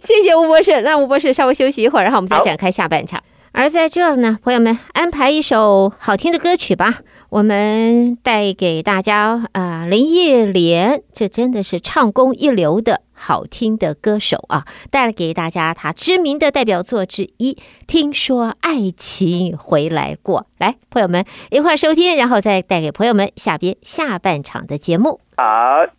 [0.00, 0.72] 谢谢吴博士。
[0.80, 3.22] 让吴博士稍微休息一会儿，然后我们再展开下半场。
[3.52, 13.02] 而在这儿呢，朋友们安排一首好听的歌曲吧，我们带给大家啊、林忆莲，这真的是唱功一流的。
[13.18, 17.52] 好听的歌手啊，带来给大家她知名的代表作之一
[17.86, 20.40] 《听说爱情回来过》。
[20.58, 25.20] 来，朋友们一块儿收听，然后再带给朋友们下边下半场的节目。
[25.36, 25.44] 好，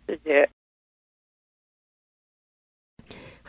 [0.06, 0.48] 谢谢。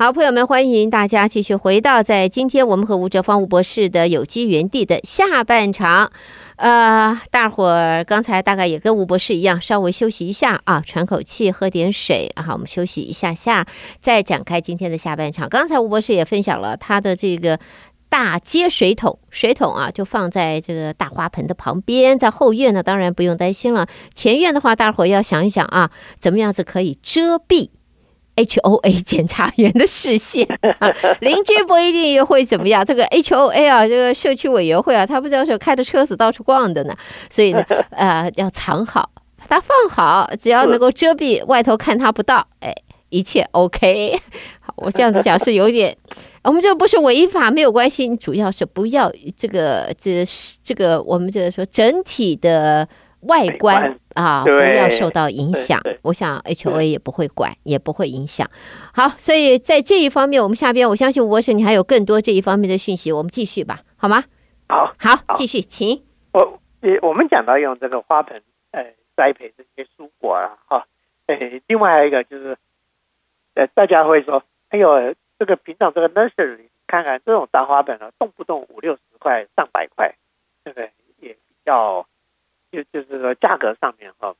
[0.01, 6.13] 好，朋友们，欢迎大家继续回到在今天我们和吴哲芳吴博士的有机园地的下半场。
[6.55, 13.67] 呃，大伙儿刚才大概也跟吴博士一样，稍微休息一下啊，喘口气，喝点水，好，我们休息一下下，
[13.99, 15.49] 再展开今天的下半场。
[15.49, 17.59] 刚才吴博士也分享了他的这个
[18.07, 23.85] 大接水桶，水桶啊，就放在这个大花盆的旁边，在后院呢，当然不用担心了。
[24.15, 27.71] 前院的话，大伙要想一想啊，怎么样子可以遮蔽。
[28.43, 30.47] HOA 检查员的视线，
[31.19, 32.85] 邻居不一定会怎么样。
[32.85, 36.95] 这个 HOA 啊，这个社区委员会啊，他不知道是开着车子到处逛的呢，
[37.29, 42.73] 所以呢， 呃，要藏好，把它放好，只要能够遮蔽外头看他不到，哎，
[43.09, 44.17] 一切 OK。
[44.61, 45.95] 好 我这样子讲是有点，
[46.43, 52.87] 我们这不是违法，没有关系，主要是不要这个这是这个我们就是说整体的。
[53.21, 55.81] 外观啊，不要受到影响。
[56.03, 58.49] 我想 HOA 也不会管，也不会影响。
[58.93, 64.23] 好，所以在这一方面，我们下边我相信吴博士，你还有更多这一方面的讯息，我们继续吧，好吗？
[64.69, 66.01] 好，好，继续，请。
[66.31, 66.61] 我
[67.01, 68.85] 我们讲到用这个花盆呃
[69.17, 70.85] 栽培这些蔬果啊，哈，
[71.27, 71.35] 呃，
[71.67, 72.57] 另外还有一个就是，
[73.55, 80.15] 呃，大家会说，哎呦，这个平常这个 nursery 看看这种大花盆啊，动不动五六十块、上百块，
[80.63, 80.91] 对不对？
[81.19, 82.05] 也比较。
[82.71, 84.35] 就就是说价格上面哈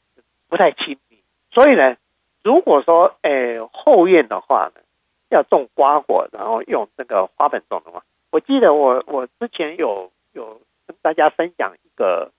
[0.48, 1.20] 不太亲民，
[1.52, 1.98] 所以呢，
[2.44, 4.82] 如果说诶后院的话呢，
[5.30, 12.32] 要种瓜果，然后用这个花盆种的话，我记得我我之前有有跟大家分享一个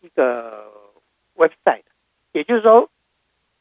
[0.00, 0.70] 一个
[1.36, 1.84] website，
[2.32, 2.88] 也就是说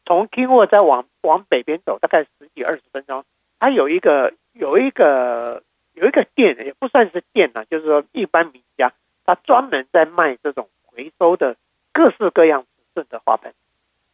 [0.06, 3.24] 从 Kingwood 再往往北边走大概十几二十分钟，
[3.60, 8.94] 它有一个有一个有一个店，也不算是店了，就是说一般名家，
[9.26, 11.56] 他专门在卖这种回收的。
[11.94, 13.54] 各式各样尺寸的花盆，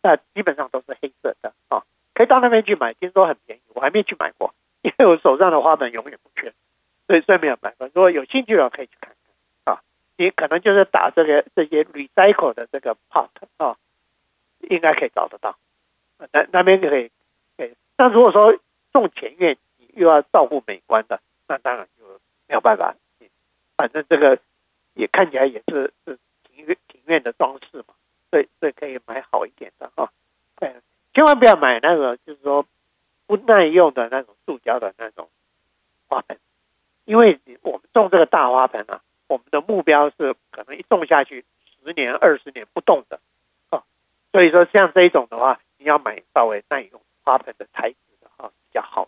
[0.04, 6.54] 那基本上都是黑色的啊，可以到那边去买，听说很便宜，我还没去买过，因为我手上的花盆永远不缺，
[7.08, 7.88] 所以所以没有买过。
[7.88, 9.16] 如果有兴趣的话，可以去看
[9.66, 9.82] 看啊。
[10.18, 13.78] 你可能就是打这个这些 recycle 的这个 pot 啊，
[14.60, 15.58] 应该可以找得到。
[16.34, 17.10] 那那边可以，
[17.58, 17.74] 可以。
[17.98, 18.60] 那如果说
[18.92, 22.04] 种前院，你又要照顾美观的，那当然就
[22.48, 22.94] 没有办法。
[23.78, 24.38] 反正这个
[24.96, 26.20] 也看起来也是是。
[26.60, 27.94] 庭院庭院的装饰嘛，
[28.30, 30.12] 所以所以可以买好一点的哈，
[30.58, 30.76] 对，
[31.14, 32.66] 千万不要买那个就是说
[33.28, 35.30] 不耐用的那种塑胶的那种
[36.08, 36.38] 花盆，
[37.06, 41.46] 因为我们种这个大花盆啊，我们的目标是可能一种下去
[41.86, 43.20] 十年二十年不动的，
[43.70, 43.84] 哦，
[44.34, 49.08] 所以说像这一种的话，你要买稍微耐用花盆的材质的哈，比较好。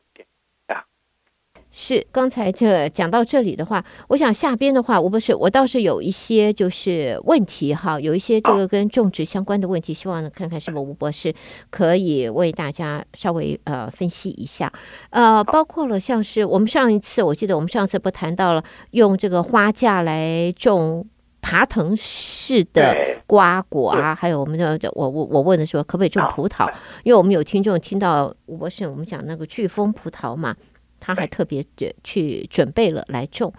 [1.74, 11.34] 是，刚才这讲到这里的话，我想下边的话，我不是我倒是有一些就是问题哈，有一些这个跟种植相关的问题，希望看看是否吴博士
[11.70, 14.70] 可以为大家稍微呃分析一下，
[15.12, 21.08] 呃，包括了像是我们上一次我记得我们上次不谈到了用这个花架来种
[21.40, 22.94] 爬藤式的
[23.26, 26.70] 瓜果啊，还有我们的我我我问的说可不可以种葡萄，
[27.06, 30.54] 因为我们有听众听到吴博士我们讲那个巨峰葡萄嘛。
[31.02, 33.52] 他还特别的去准备了来种，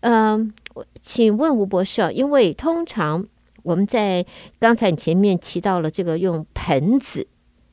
[0.00, 0.52] 嗯，
[1.00, 3.24] 请问吴博士啊，因为通常
[3.62, 4.26] 我们在
[4.58, 7.26] 刚才你前面提到了这个用盆子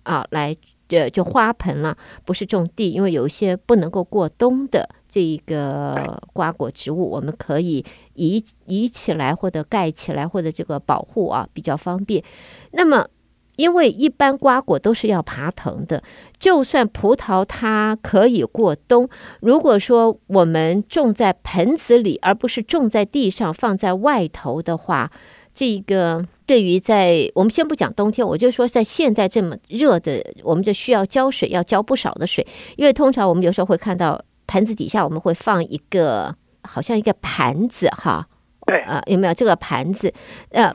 [0.04, 0.56] 啊来
[0.90, 7.84] 呃就花盆了，不是种地，因为有一些不能够过冬的这一个瓜果植物，我们可以
[8.14, 12.24] 移移起来或者盖起来或者这个保护啊比较方便，
[12.72, 13.08] 那么。
[13.56, 16.02] 因为一般瓜果都是要爬藤的，
[16.39, 19.10] 就算葡萄它可以过冬。
[19.39, 25.12] 如果说我们种在盆子里，而不是种在地上放在外头的话，
[25.54, 32.46] 这个对于在我们先不讲冬天，我就说在现在这么热的，我们就需要浇水，要浇不少的水。
[32.76, 38.28] 因为通常我们有时候会看到盆子底下我们会放一个好像一个盘子哈，
[38.65, 40.13] 对啊，有没有这个盘子？
[40.52, 40.74] 呃。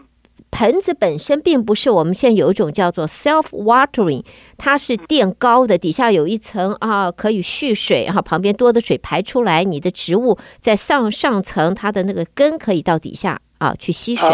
[0.50, 4.24] 盆子本身并不是我们现在有一种叫做 self watering，
[4.58, 14.28] 它是垫高的，底下有一层啊可以蓄水，然后旁边多的水排出来，你的植物在上上层，它的那个根可以到底下啊去吸水。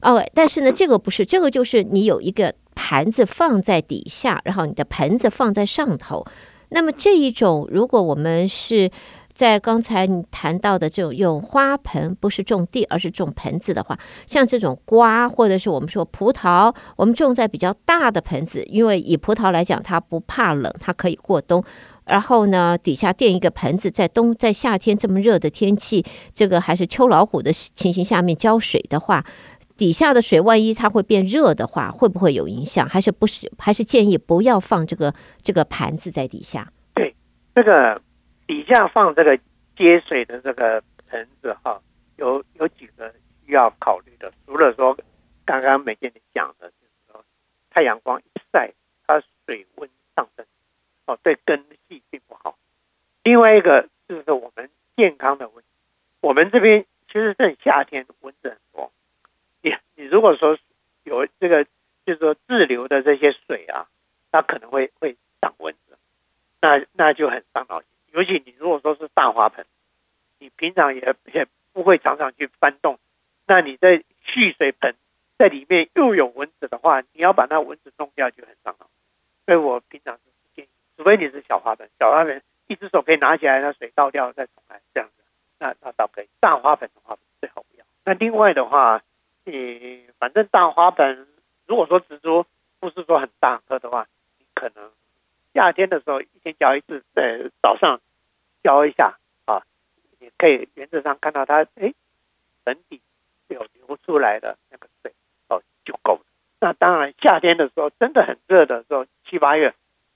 [0.00, 6.24] 哦，但是呢，这个不是，这个就是你有一个盘子放在底下，然后你的盆子放在上头。
[6.70, 8.90] 那么这一种，如果我们是
[9.38, 13.96] 在刚才你谈到的这种用花盆，不是种地，而是种盆子的话，
[14.26, 21.62] 像这种瓜或者是我们说葡萄，我们种在比较大的盆子，因为以葡萄来讲，它不怕冷，它可以过冬。
[22.04, 29.24] 然后呢，底下垫一个盆子，在冬在夏天这么热的天气，这个还是秋老虎的情形下面浇水的话，
[29.76, 32.88] 底下的水万一它会变热的话，会不会有影响？
[32.88, 33.48] 还是不是？
[33.56, 36.72] 还是建议不要放这个这个盘子在底下？
[36.92, 37.14] 对，
[37.54, 38.02] 这个。
[38.48, 39.38] 底下放这个
[39.76, 41.80] 接水的这个盆子哈，
[42.16, 44.32] 有有几个需要考虑的。
[44.46, 44.96] 除了说
[45.44, 47.24] 刚刚美健你讲的，就是说
[47.68, 48.72] 太阳光一晒，
[49.06, 50.46] 它水温上升，
[51.04, 52.56] 哦，对根系并不好。
[53.22, 55.68] 另外一个就是我们健康的问题，
[56.22, 58.90] 我们这边其实在夏天蚊子很多。
[59.60, 60.58] 你你如果说
[61.04, 61.64] 有这个
[62.06, 63.88] 就是说滞留的这些水啊，
[64.32, 65.98] 它可能会会长蚊子。
[66.62, 67.88] 那那就很伤脑筋。
[68.12, 69.66] 尤其你如果说是大花盆，
[70.38, 72.98] 你平常也也不会常常去翻动，
[73.46, 74.94] 那你在蓄水盆
[75.36, 78.88] 在里面又有蚊子的话，你要把那蚊子弄掉就很伤脑。
[79.46, 85.22] 所以我平常是不建议，除非你是小花盆，小花盆一只手可以拿起来，那水倒掉再重来这样子，
[85.58, 86.28] 那那倒可以。
[86.40, 87.84] 大花盆的话最好不要。
[88.04, 89.02] 那另外的话，
[89.44, 91.26] 你反正大花盆，
[91.66, 92.44] 如果说植株
[92.80, 94.06] 不是说很大棵的话，
[94.38, 94.90] 你可能
[95.58, 98.00] 夏天的时候一天浇一次，在早上
[98.62, 99.64] 浇一下啊，
[100.20, 101.92] 你可以原则上看到它，哎，
[102.64, 103.00] 盆底
[103.48, 105.12] 有流出来的那个水
[105.48, 106.20] 哦就够了。
[106.60, 109.74] 那当然夏天的时候真的很热的时候，七八月，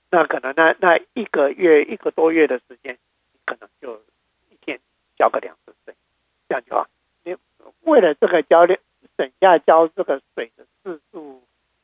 [0.09, 2.97] 那可能那那一个月一个多月的时间，
[3.33, 3.97] 你可能就
[4.49, 4.79] 一天
[5.17, 5.93] 浇个两次水，
[6.47, 6.87] 这样就好。
[7.25, 7.35] 你
[7.81, 8.65] 为了这个浇。
[9.15, 11.43] 省下浇这个水的次数，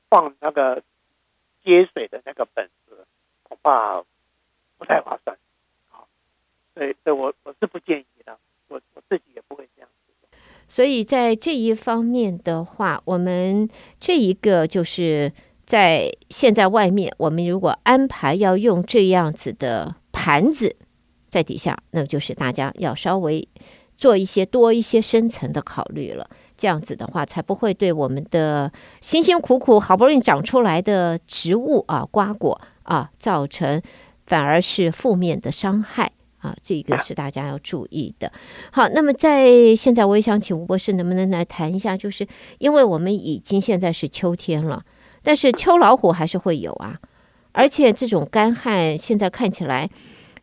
[0.09, 0.81] 放那个
[1.63, 3.05] 接水的那个本子，
[3.49, 4.01] 恐怕
[4.77, 5.35] 不太划算。
[5.89, 6.07] 好，
[6.73, 8.37] 所以，所以我我是不建议的，
[8.69, 10.37] 我我自己也不会这样子。
[10.69, 13.67] 所以在这一方面的话，我们
[13.99, 15.33] 这一个就是
[15.65, 20.75] 在现在外面，我们如果安排要用这样子的盘子
[21.27, 23.47] 在底下，那就是大家要稍微
[23.97, 26.29] 做一些多一些深层的考虑了。
[26.55, 32.59] 这样子的话，才不会对我们的辛辛苦苦好不容易长出来的植物啊、瓜果
[32.89, 33.81] 啊，造成
[34.25, 36.55] 反而是负面的伤害啊。
[36.63, 38.31] 这个是大家要注意的。
[38.71, 44.83] 好，那么在现在，我也想请吴博士能不能来谈一下，就是因为我们已经现在是秋天了，
[45.21, 46.99] 但是秋老虎还是会有啊，
[47.51, 49.87] 而且这种干旱现在看起来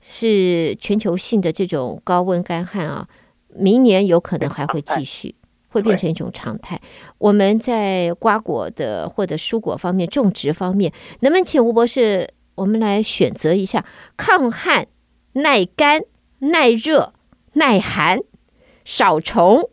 [0.00, 3.08] 是全球性的这种高温干旱啊，
[3.54, 5.34] 明年有可能还会继续。
[5.68, 6.80] 会变成一种常态。
[7.18, 13.84] 我们在瓜果的或者蔬果方面种植方面，能不能请吴博士，我们来选择一下
[14.16, 14.86] 抗旱、
[15.32, 16.02] 耐干、
[16.38, 17.12] 耐热、
[17.54, 18.18] 耐寒、
[18.84, 19.70] 少虫、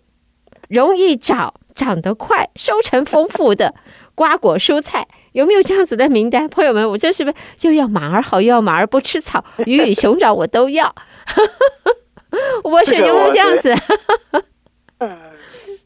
[0.69, 3.73] 容易长、长得快、收成丰富的
[4.15, 6.47] 瓜果蔬菜，有没有这样子的名单？
[6.47, 10.93] 朋友们，我这是不是又要马儿好，又要马儿不吃草，鱼与熊掌我都要？
[12.63, 13.73] 吴博士有没有这样子？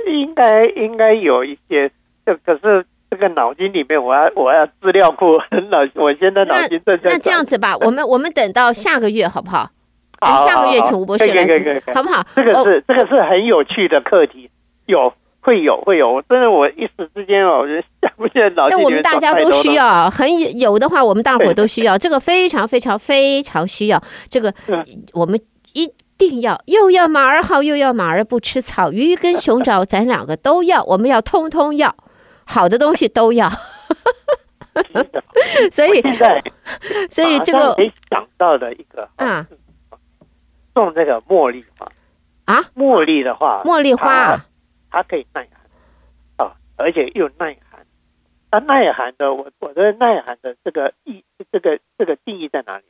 [0.08, 1.92] 应该应该有一些，
[2.26, 5.38] 这可是这个脑筋里面，我要我要资料库
[5.70, 7.12] 脑，我现在脑筋正在。
[7.12, 9.70] 那这样子吧，我们我们等到下个月好不好？
[10.20, 12.26] 好，下个月请吴博士来，好不好？
[12.36, 14.50] 这个是这个是很有趣的课题，
[14.88, 17.68] 有会有会有，真的我一时之间哦，我
[18.02, 18.78] 想不起来脑筋。
[18.78, 24.54] 那我们大家都需要，很有的话，我们大伙都需要， 这个非常非常非常需要，这个
[25.14, 25.40] 我们
[25.74, 25.92] 一。
[26.20, 31.96] 定要又要马儿好，又要马儿不吃草，鱼跟熊掌咱两个都要，我们要通通要，
[32.48, 33.50] 好的东西都要。
[35.72, 36.44] 所以现在，
[37.10, 39.48] 所以这个没想到的一个啊，
[40.74, 41.88] 种这个茉莉花
[42.46, 44.46] 啊，茉莉的话，茉莉花
[44.90, 47.86] 它可以耐寒啊，而且又耐寒。
[48.50, 52.86] 它耐寒的，我我的耐寒的这个意，这个这个定义在哪里？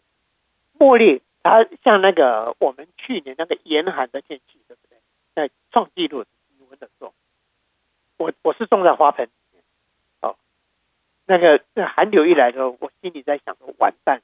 [0.77, 1.21] 茉莉。
[1.43, 4.97] 它像那个我们去年那个严寒的天气，对不对？
[5.33, 6.29] 在创纪录低
[6.69, 7.13] 温的时候，
[8.17, 9.29] 我我是种在花盆
[11.27, 14.21] 那个这寒流一来的时候，我心里在想说，完蛋，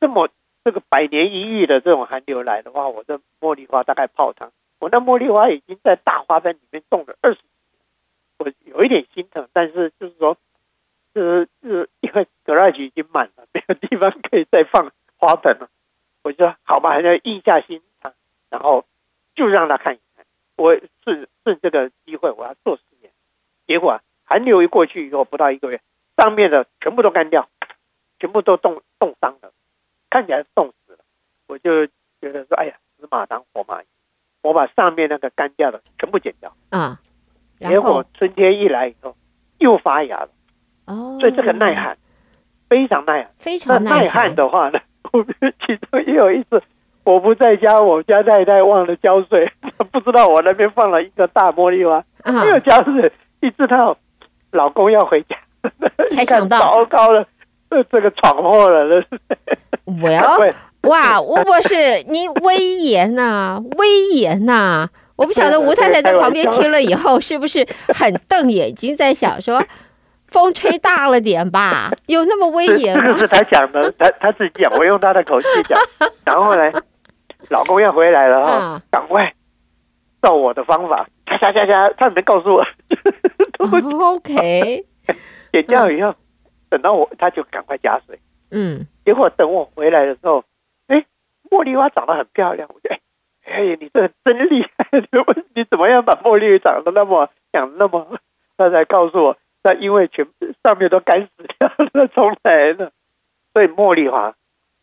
[0.00, 0.28] 这么
[0.64, 4.50] 这个百年一遇的这种寒流来的话，我这茉莉花大概泡汤。
[4.78, 7.40] 我那茉莉花已经在大花盆里面种了二十，
[8.38, 10.36] 我有一点心疼，但是就是说，
[11.14, 15.70] 就是是因为 garage 已经满了，没有地方可以再放花盆了。
[16.24, 18.12] 我就说好吧，还是硬下心肠，
[18.50, 18.84] 然后
[19.36, 20.26] 就让他看一看。
[20.56, 23.12] 我顺顺这个机会，我要做实验。
[23.66, 25.80] 结果寒流一过去以后，不到一个月，
[26.16, 27.48] 上面的全部都干掉，
[28.18, 29.52] 全部都冻冻伤了，
[30.10, 30.98] 看起来冻死了。
[31.46, 31.86] 我就
[32.20, 33.86] 觉得说，哎呀，死马当活马医，
[34.42, 37.00] 我把上面那个干掉的全部剪掉啊。
[37.60, 39.16] 结果春天一来以后，
[39.58, 40.28] 又发芽了。
[40.86, 41.96] 哦，所以这个耐旱
[42.68, 44.80] 非常耐旱，非常耐寒，耐寒的话呢？
[45.12, 45.26] 我们
[45.66, 46.62] 其中也有一次，
[47.04, 49.50] 我不在家，我家太太忘了浇水，
[49.92, 53.96] 不知道我那边放了一个大茉莉花，没有浇水，一直到
[54.50, 55.36] 老公要回家，
[56.14, 57.26] 才想到糟糕了，
[57.70, 59.04] 这这个闯祸了。
[60.02, 60.38] 我要
[60.88, 61.76] 哇，吴博士，
[62.08, 64.90] 你威严呐、啊，威严呐、啊！
[65.16, 69.62] 我不晓得吴太太在旁边听了以后，是不是很瞪眼睛，在想说。
[70.28, 71.88] 风吹大了点吧？
[72.06, 73.04] 有那么威严吗？
[73.06, 75.78] 这个是他讲的，他他自己讲，我用他的口气讲。
[76.24, 76.82] 然后呢，
[77.48, 79.32] 老公要回来了哈，赶快
[80.20, 82.64] 照我的方法，咔咔咔咔，他没告诉我。
[83.58, 84.84] OK，
[85.56, 86.14] 剪掉以后，
[86.68, 88.18] 等到我他就赶快加水。
[88.50, 90.44] 嗯，结果等我回来的时候，
[90.86, 91.04] 哎
[91.50, 92.68] 茉莉花长得很漂亮。
[92.74, 93.00] 我觉得，哎，
[93.54, 94.86] 哎，你这真厉害！
[94.92, 98.18] 你你怎么样把茉莉长得那么养那么？
[98.58, 100.26] 他才告诉我，那因为全
[100.62, 102.92] 上面都干死掉了，重来了。
[103.54, 104.34] 所以茉莉花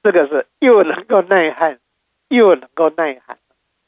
[0.01, 1.79] 这个是又能够耐旱，
[2.29, 3.37] 又能够耐寒，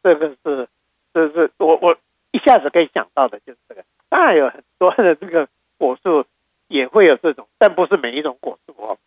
[0.04, 0.68] 这个是，
[1.14, 1.98] 这是我我
[2.32, 3.84] 一下子可以想到的就是这个。
[4.10, 6.26] 当然有很多的这个果树
[6.68, 8.98] 也会有这种，但不是每一种果树哦。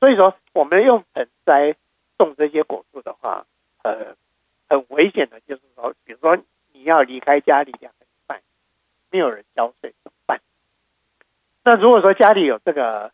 [0.00, 1.74] 所以说，我们用盆栽
[2.18, 3.46] 种这些果树的话，
[3.82, 4.16] 呃，
[4.68, 6.36] 很危险的，就是说，比如说
[6.72, 8.42] 你要离开家里两个礼拜，
[9.10, 10.40] 没有人浇水怎么办？
[11.64, 13.12] 那如果说家里有这个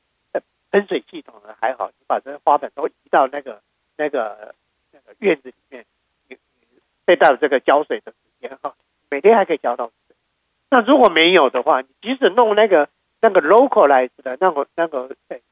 [0.71, 3.63] 喷水系统呢，还好，你把这个花盆都移到那个
[3.97, 4.55] 那个
[4.91, 5.85] 那个院子里面，
[6.29, 6.67] 你你
[7.07, 8.75] 最大的这个浇水的时间哈，
[9.11, 10.17] 每天还可以浇到水。
[10.71, 12.89] 那如果没有的话，你即使弄那个。
[13.23, 15.09] 那个 localized 的那个那个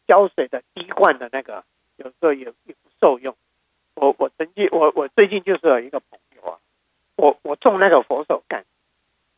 [0.08, 1.62] 浇水的滴灌的那个，
[1.96, 3.36] 有时候也也不受用。
[3.94, 6.58] 我我曾经我我最近就是有一个朋友啊，
[7.14, 8.64] 我我种那个佛手柑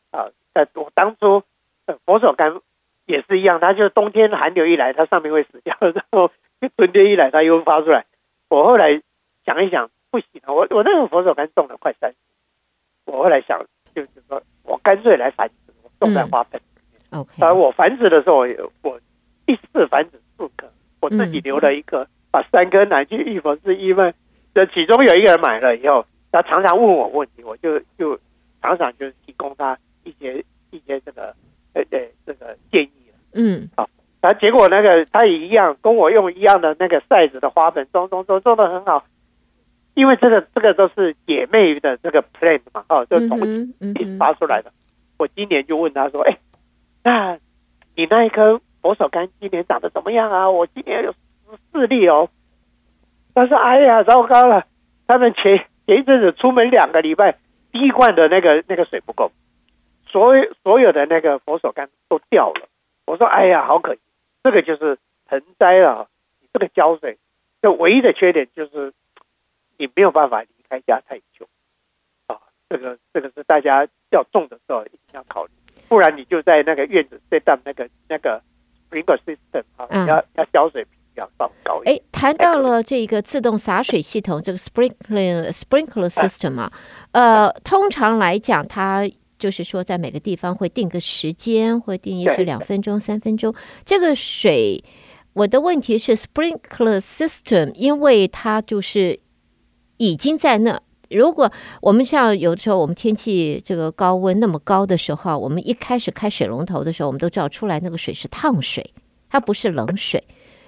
[0.09, 1.43] 啊，在我当初
[1.85, 2.59] 呃佛手柑
[3.05, 6.31] 也是一样，它就是冬天寒流一来，它上面会死掉， 然后
[6.75, 8.07] 春天一来，它又发出来。
[8.49, 8.99] 我后来
[9.45, 12.17] 想一想，不行啊，我我那个佛手柑种了快三十，
[13.05, 13.63] 我后来想
[13.93, 16.59] 就是说我干脆来繁殖，我种在花盆。
[16.59, 16.72] 嗯
[17.13, 18.39] OK，而我繁殖的时候，
[18.81, 18.99] 我
[19.45, 20.67] 第四次繁殖四颗，
[21.01, 24.13] 我自己留了一颗，把三颗拿去预防是因为
[24.53, 28.19] 这其中有一个人买了以后，他常常问我问题，我就就
[28.61, 31.35] 常常就提供他一些一些这个
[31.73, 32.91] 呃呃这个建议
[33.33, 33.89] 嗯，好，
[34.21, 39.05] 然后结果那个他也一样跟我用一样的那个 size 的花盆种种种种的很好，
[39.93, 43.39] 因为这个这个都是姐妹的这个 plant 嘛，哦，就同
[43.99, 44.71] 引发出来的。
[45.17, 46.37] 我今年就问他说，哎。
[47.03, 47.37] 那，
[47.95, 50.49] 你那一颗佛手柑今年长得怎么样啊？
[50.49, 52.29] 我今年有十四粒哦。
[53.35, 54.65] 他说：“哎呀，糟糕了！
[55.07, 57.37] 他们前前一阵子出门两个礼拜，
[57.71, 59.31] 滴灌的那个那个水不够，
[60.07, 62.69] 所有所有的那个佛手柑都掉了。”
[63.05, 64.01] 我说：“哎呀，好可惜！
[64.43, 66.07] 这个就是盆栽啊，
[66.41, 67.17] 你这个浇水，
[67.61, 68.93] 这唯一的缺点就是
[69.77, 71.47] 你没有办法离开家太久
[72.27, 72.37] 啊。
[72.69, 75.51] 这个这个是大家要种的时候一定要考虑。”
[75.93, 78.41] 不然你就在那个院子再当那个那个
[78.89, 80.83] sprinkler system 啊，要要浇水
[81.13, 81.95] 要放高一点。
[81.95, 86.73] 哎，谈到了这个自动洒水系统，这个 sprinkler sprinkler system 啊，
[87.11, 93.53] 呃，通常来讲，它就是说在每个地方会定个时间，会定一是两分钟、三分钟。
[93.85, 94.83] 这个水，
[95.33, 99.19] 我的问题是 sprinkler system，因为它就是
[99.97, 100.81] 已经在那。
[101.13, 101.51] 如果
[101.81, 108.93] 我们像有的时候，我们天气这个高温那么高的时候，我们一开始开水龙头的时候，我们都知道出来那个水是烫水，
[109.29, 110.23] 它不是冷水。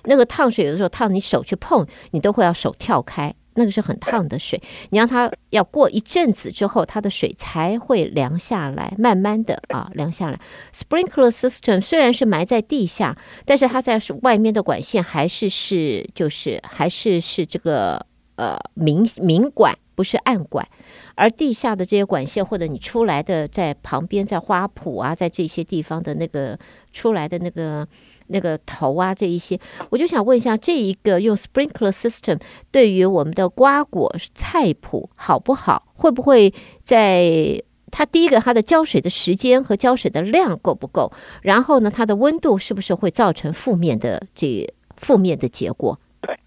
[0.08, 4.62] 那个烫水有的时候烫你手去碰，你都会要手跳开，那个是很烫的水。
[4.92, 10.40] 你让它要过一阵子之后，它的水才会凉下来，慢慢的啊凉下来。
[10.72, 19.76] Sprinkler system 虽然是埋在地下，但是它在外面的管线还是是就是还是是这个呃明明管。
[19.96, 20.68] 不是暗管，
[21.16, 26.60] 而地下的这些管线，或者你出来的在旁边，在花圃啊，在这些地方的那个
[26.92, 27.88] 出来的那个
[28.28, 29.58] 那个头啊，这一些，
[29.90, 32.40] 我就想问一下，这一个用 sprinkler system
[32.72, 35.88] 对于我们的瓜果菜圃好不好？
[35.96, 41.12] 会不会在它第一个它的浇水的时间和浇水的量够不够？
[41.42, 44.68] 然后呢，它的温度是不是会造成负面的这
[44.98, 45.98] 负面的结果？
[46.22, 46.38] 对，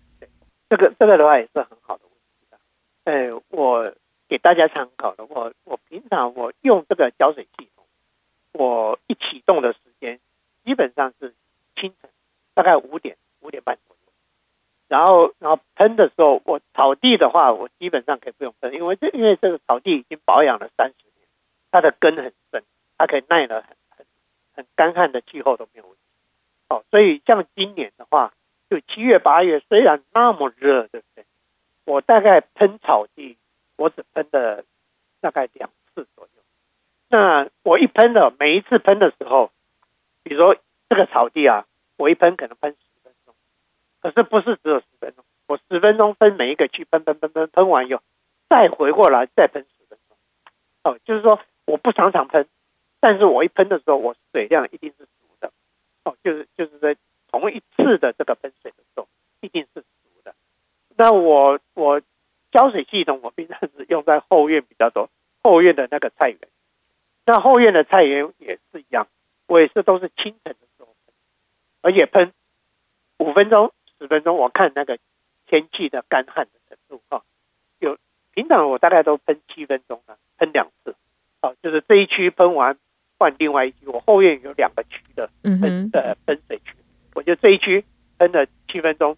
[0.68, 2.02] 这个这个的话也是很好的。
[3.08, 3.94] 哎，我
[4.28, 7.86] 给大家参考的，我我平常我用这个浇水系统，
[8.52, 10.20] 我一启动的时间
[10.62, 11.32] 基本上是
[11.74, 12.10] 清晨，
[12.52, 14.12] 大概五点五点半左右。
[14.88, 21.26] 然后然后喷的时候，我草地的话，我基本上可以不用喷，因为这因为这个草地已经保养了三十年，
[21.70, 22.62] 它的根很深，
[22.98, 24.06] 它可以耐了很很
[24.52, 26.00] 很干旱的气候都没有问题。
[26.68, 28.34] 哦，所以像今年的话，
[28.68, 31.24] 就七月八月虽然那么热，对不对？
[31.88, 33.38] 我大概喷草地，
[33.76, 34.62] 我只喷了
[35.22, 36.42] 大概两次左右。
[37.08, 39.50] 那我一喷的，每一次喷的时候，
[40.22, 40.54] 比如说
[40.90, 41.64] 这个草地啊，
[41.96, 43.34] 我一喷可能喷十分钟，
[44.02, 48.02] 可是不是只有十分钟，我十分钟分每一个区喷喷喷喷，喷完以后
[48.50, 50.18] 再回过来再喷十分钟。
[50.84, 52.46] 哦，就是说我不常常喷，
[53.00, 55.50] 但是我一喷的时候，我水量一定是足的。
[56.04, 56.98] 哦，就是就是在
[57.30, 59.08] 同一次的这个喷水的时候，
[59.40, 59.82] 一定是。
[60.98, 62.02] 那我我
[62.50, 65.08] 浇水系统，我平常是用在后院比较多，
[65.44, 66.38] 后院的那个菜园。
[67.24, 69.06] 那后院的菜园也是一样，
[69.46, 71.14] 我也是都是清晨的时候喷，
[71.82, 72.32] 而且喷
[73.18, 74.98] 五分钟、十分钟，我看那个
[75.46, 77.22] 天气的干旱的程度哈。
[77.78, 77.96] 有
[78.32, 80.96] 平常我大概都喷七分钟呢，喷两次，
[81.40, 82.76] 啊，就是这一区喷完
[83.20, 83.86] 换另外一区。
[83.86, 86.74] 我后院有两个区的喷的喷水区，
[87.14, 87.84] 我就这一区
[88.18, 89.16] 喷了七分钟，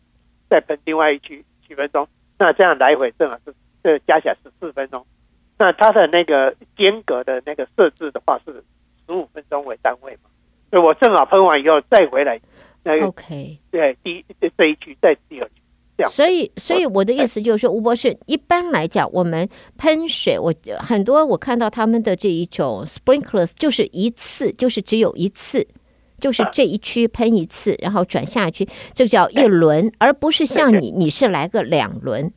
[0.51, 5.07] 再喷另外一区七分钟，那这样来回正好是这加起来十四分钟。
[5.57, 8.53] 那它的那个间隔的那个设置的话是
[9.07, 10.29] 十五分钟为单位嘛，
[10.71, 12.41] 所以我正好喷完以后再回来。
[12.83, 14.25] 那 OK，对，第一
[14.59, 15.55] 这一区再第二区。
[16.09, 19.47] 所以，所以我的意思就是说，吴博士，一般来讲，我们
[19.77, 25.69] 喷水，我很多我看到他们的这一种 sprinklers 就是一次，就是只有一次，
[26.21, 32.33] 就是这一区喷一次，然后转下一区，这叫一轮，而不是像你，你是来个两轮。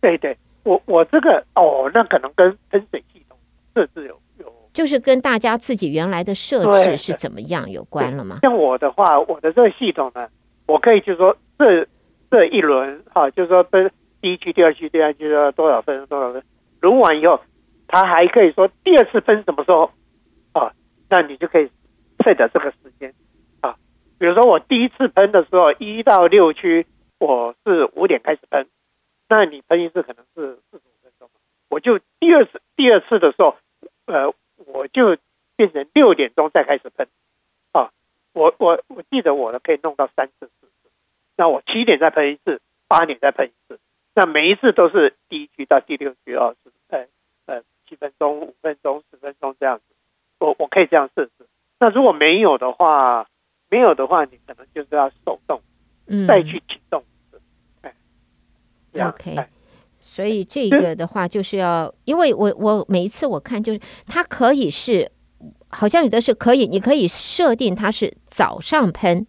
[0.00, 3.36] 对对，我我这个哦，那可能跟喷水系统
[3.74, 8.38] 设置有有，就是跟大家自己原来的设置是怎么样有关了吗？
[8.42, 10.28] 像我的话，我的这个系统呢，
[10.66, 11.86] 我可以就是说这。
[12.28, 13.88] 这一轮哈，就是说分
[14.20, 16.42] 第一区、第二区、第二区要多少分多少分，
[16.80, 17.40] 轮完以后，
[17.86, 19.88] 它还可以说第二次分什么时候
[20.50, 20.72] 啊？
[21.08, 21.70] 那你就可以
[22.26, 23.14] set 这个时间
[23.60, 23.76] 啊。
[24.18, 26.86] 比如说我第一次喷的时候，一到六区
[27.18, 28.66] 我是五点开始喷，
[29.28, 31.30] 那你喷一次可能是四十五分钟，
[31.68, 33.56] 我就第二次第二次的时候，
[34.06, 34.34] 呃，
[34.66, 35.16] 我就
[35.54, 37.06] 变成六点钟再开始喷
[37.70, 37.90] 啊。
[38.32, 40.90] 我我我记得我的可以弄到三次四次。
[41.36, 43.78] 那我七点再喷一次，八点再喷一次，
[44.14, 47.06] 那每一次都是第一区到第六区哦，是呃
[47.46, 49.84] 呃七分钟、五分钟、十分钟这样子，
[50.38, 51.32] 我我可以这样设置。
[51.78, 53.26] 那如果没有的话，
[53.70, 55.60] 没有的话，你可能就是要手动，
[56.06, 57.02] 嗯，再去启动。
[57.82, 57.92] 哎
[59.08, 59.36] ，OK，
[59.98, 65.10] 所以这个的话就是要，因为我我每一次我看就是它可以是，
[65.68, 69.26] 好像有的是可以，你可以设定它是早上喷。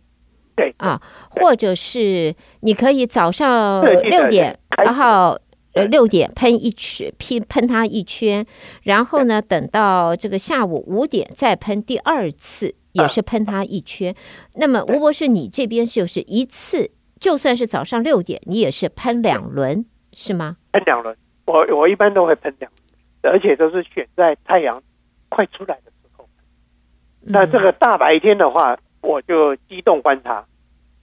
[0.56, 5.40] 对啊，或者是你可以早上六点，然后
[5.78, 8.46] 呃六点喷一圈，喷喷它一圈，
[8.84, 14.16] 然后呢，等到这个下午五点再喷第二次，也是喷它一圈。
[14.56, 20.58] 那么吴博士，你这边就是一次，就算是早上六点，你也是喷两轮，是吗？
[20.72, 21.16] 喷两轮，
[21.46, 22.72] 我我一般都会喷两
[23.22, 24.82] 轮，而且都是选在太阳
[25.30, 26.28] 快出来的时候。
[27.22, 28.78] 那这个大白天的话。
[29.00, 30.46] 我就机动观察，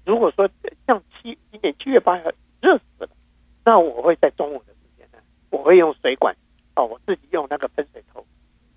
[0.04, 0.46] 如果说
[0.86, 2.24] 像七今年七月八号
[2.60, 3.08] 热死了，
[3.64, 5.18] 那我会在中午的时间呢，
[5.50, 6.34] 我会用水管
[6.76, 8.24] 哦，我自己用那个喷水头，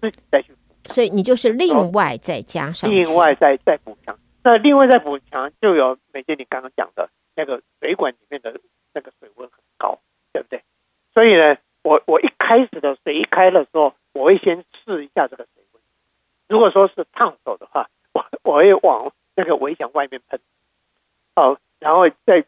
[0.02, 0.94] 自己再去补。
[0.94, 4.18] 所以你就是另外再加上，另外再再补强。
[4.44, 8.60] 那另外再补强，就有美娟你刚刚讲的那个水管里面的
[8.94, 10.00] 那个水温很高，
[10.32, 10.64] 对不对？
[11.14, 15.82] 所以呢，我我一开始的水一开的时候，我会先试一下这个水温，
[16.48, 17.90] 如果说是烫手的话。
[18.14, 20.40] 我我会往那个围墙外面喷，
[21.36, 22.44] 好，然后在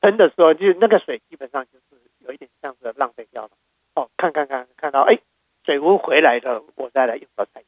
[0.00, 3.50] 喷的时候，就是那个水基本上就是有一点像是浪费掉了。
[3.94, 5.18] 哦，看看看，看到哎，
[5.64, 7.66] 水温回来了，我再来用到菜园，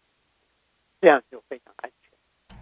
[1.01, 2.13] 这样就非常安全。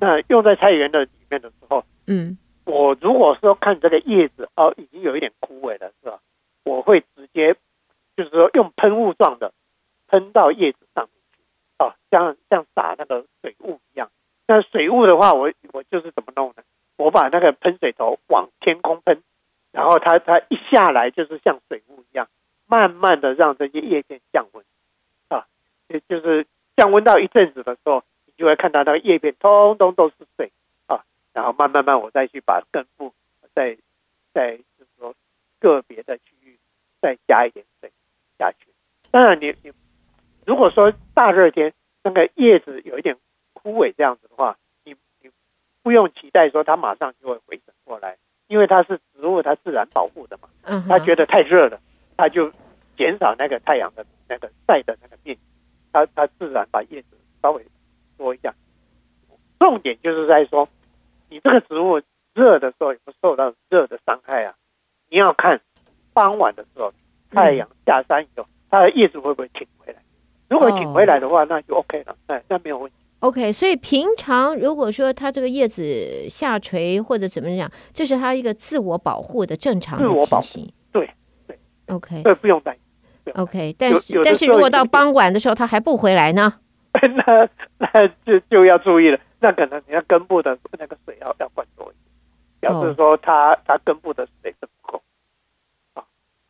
[0.01, 6.21] 那用在菜园的里面的时候，嗯，我如果说看这个叶子哦，已经有一点枯萎了，是吧？
[6.65, 7.55] 我会直接
[8.17, 9.53] 就是说用喷雾状的
[10.09, 11.43] 喷到叶子上面去，
[11.79, 14.11] 哦，像像撒那个水雾一样。
[14.47, 16.63] 那水雾的话，我我就是怎么弄呢？
[16.97, 19.23] 我把那个喷水头往天空喷，
[19.77, 22.29] 然后它它一下来就是像水雾一样，
[22.67, 24.65] 慢慢的让这些叶片降温
[25.29, 25.47] 啊，
[25.89, 26.47] 也就是
[26.77, 30.51] 降温到一阵子的时候，你就会看到那个叶片通通都是水
[30.87, 31.05] 啊，
[31.35, 33.13] 然后慢慢慢我再去把根部
[33.55, 33.77] 再
[34.33, 35.15] 再就是说
[35.61, 36.59] 个别的区域
[37.03, 37.93] 再加一点水
[38.39, 38.69] 下去。
[39.11, 39.73] 当然你你
[40.47, 43.17] 如果说大热天那个叶子有一点。
[43.59, 45.29] 枯萎这样子的话，你你
[45.83, 48.17] 不用期待说它马上就会回神过来，
[48.49, 50.49] 因为它是植物，它自然保护的嘛。
[50.63, 51.81] 嗯，它觉得太热了，
[52.17, 52.53] 它就
[52.97, 55.43] 减少那个太阳的那个晒的那个面积，
[55.93, 57.65] 它它自然把叶子稍微
[58.17, 58.55] 缩一下。
[59.59, 60.69] 重点就是在说，
[61.29, 62.01] 你这个植物
[62.35, 64.55] 热的时候有没有受到热的伤害啊？
[65.09, 65.61] 你要看
[66.13, 66.93] 傍晚的时候，
[67.31, 70.01] 太阳下山以后，它的叶子会不会挺回来？
[70.49, 72.97] 如果挺回来的话，那就 OK 了，哎，那没有问题。
[73.21, 80.73] OK，所以平常如果说它这个叶子下垂或者怎么样，这是它一个自我保护的正常的情形。
[80.93, 81.11] 对
[81.47, 81.59] 对
[81.89, 83.33] ，OK，对，不用担心。
[83.35, 86.61] OK，但是但是如果到傍晚的时候它还不回来呢？
[87.03, 87.49] 那
[87.79, 89.19] 那就就要注意了。
[89.41, 91.97] 那可能你要根部的那个水要要灌多一
[92.61, 95.03] 点，表示说它它根部的水是不够
[95.95, 96.05] 啊。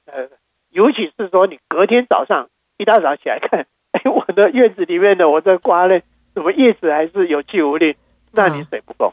[0.07, 0.29] 呃，
[0.71, 6.03] 尤其是说你隔天早上一大早起来看， 哎，我的院子里面的我在刮嘞。
[6.37, 7.97] 什么叶子还是有气无力？
[8.32, 9.11] 那你水不够，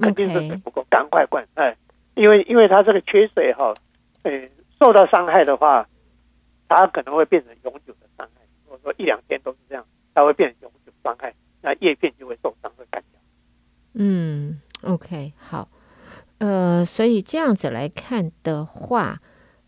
[0.00, 1.46] 肯定是水不够，赶快灌！
[1.52, 1.76] 哎，
[2.14, 3.74] 因为因为它这个缺水哈，
[4.22, 4.48] 哎，
[4.80, 5.86] 受到伤害的话，
[6.66, 8.40] 它可能会变成永久的伤害。
[8.64, 13.20] 如果说一两天都是这样，它会变成永久伤害，那叶片就会受伤，会干掉。
[13.92, 15.68] 嗯，OK，好，
[16.38, 19.20] 呃，所以这样子来看的话，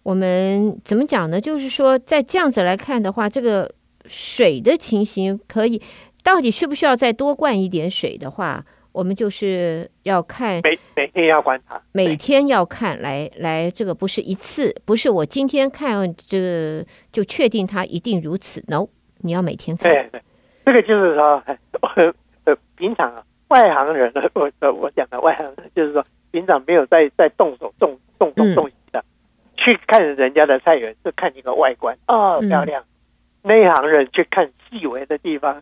[0.02, 1.38] 我们怎么讲呢？
[1.38, 3.74] 就是说，在这样子来看的话，这个
[4.06, 5.82] 水的情形可以，
[6.24, 8.64] 到底需不需要再多灌一点水的话？
[8.92, 18.62] 我们就是要看每每天要观察，每天要看来来，这个不是一次，不是我今天看这个就确定它一定如此。
[18.68, 18.86] No，
[19.22, 19.92] 你要每天看。
[19.92, 20.22] 对对，
[20.64, 21.42] 这个就是说，
[22.44, 29.04] 呃，平常啊，外行人呢， 我我讲的外行人就是说，平常没有在在动手动动动动的，嗯、
[29.56, 32.84] 去看人家的菜园，是看一个外观哦漂亮。
[33.42, 35.60] 嗯、内行人去看细微的地方，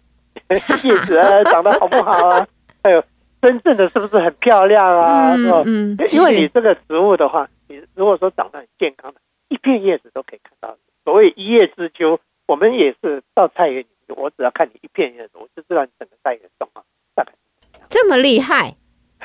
[0.54, 2.46] 叶子啊长得好不好啊，
[2.82, 3.02] 还有。
[3.42, 5.34] 真正的是不是很漂亮啊？
[5.36, 5.64] 是吧？
[5.66, 10.76] 嗯，因为你这个植物的话，你如果说长得很健康的，一片叶子都可以看到。
[11.04, 16.84] 所谓一叶知秋，我们也是到菜园里，我只要看你一片叶子，我就知道你整个菜园状况
[17.16, 17.32] 大概
[17.90, 18.76] 这么厉害，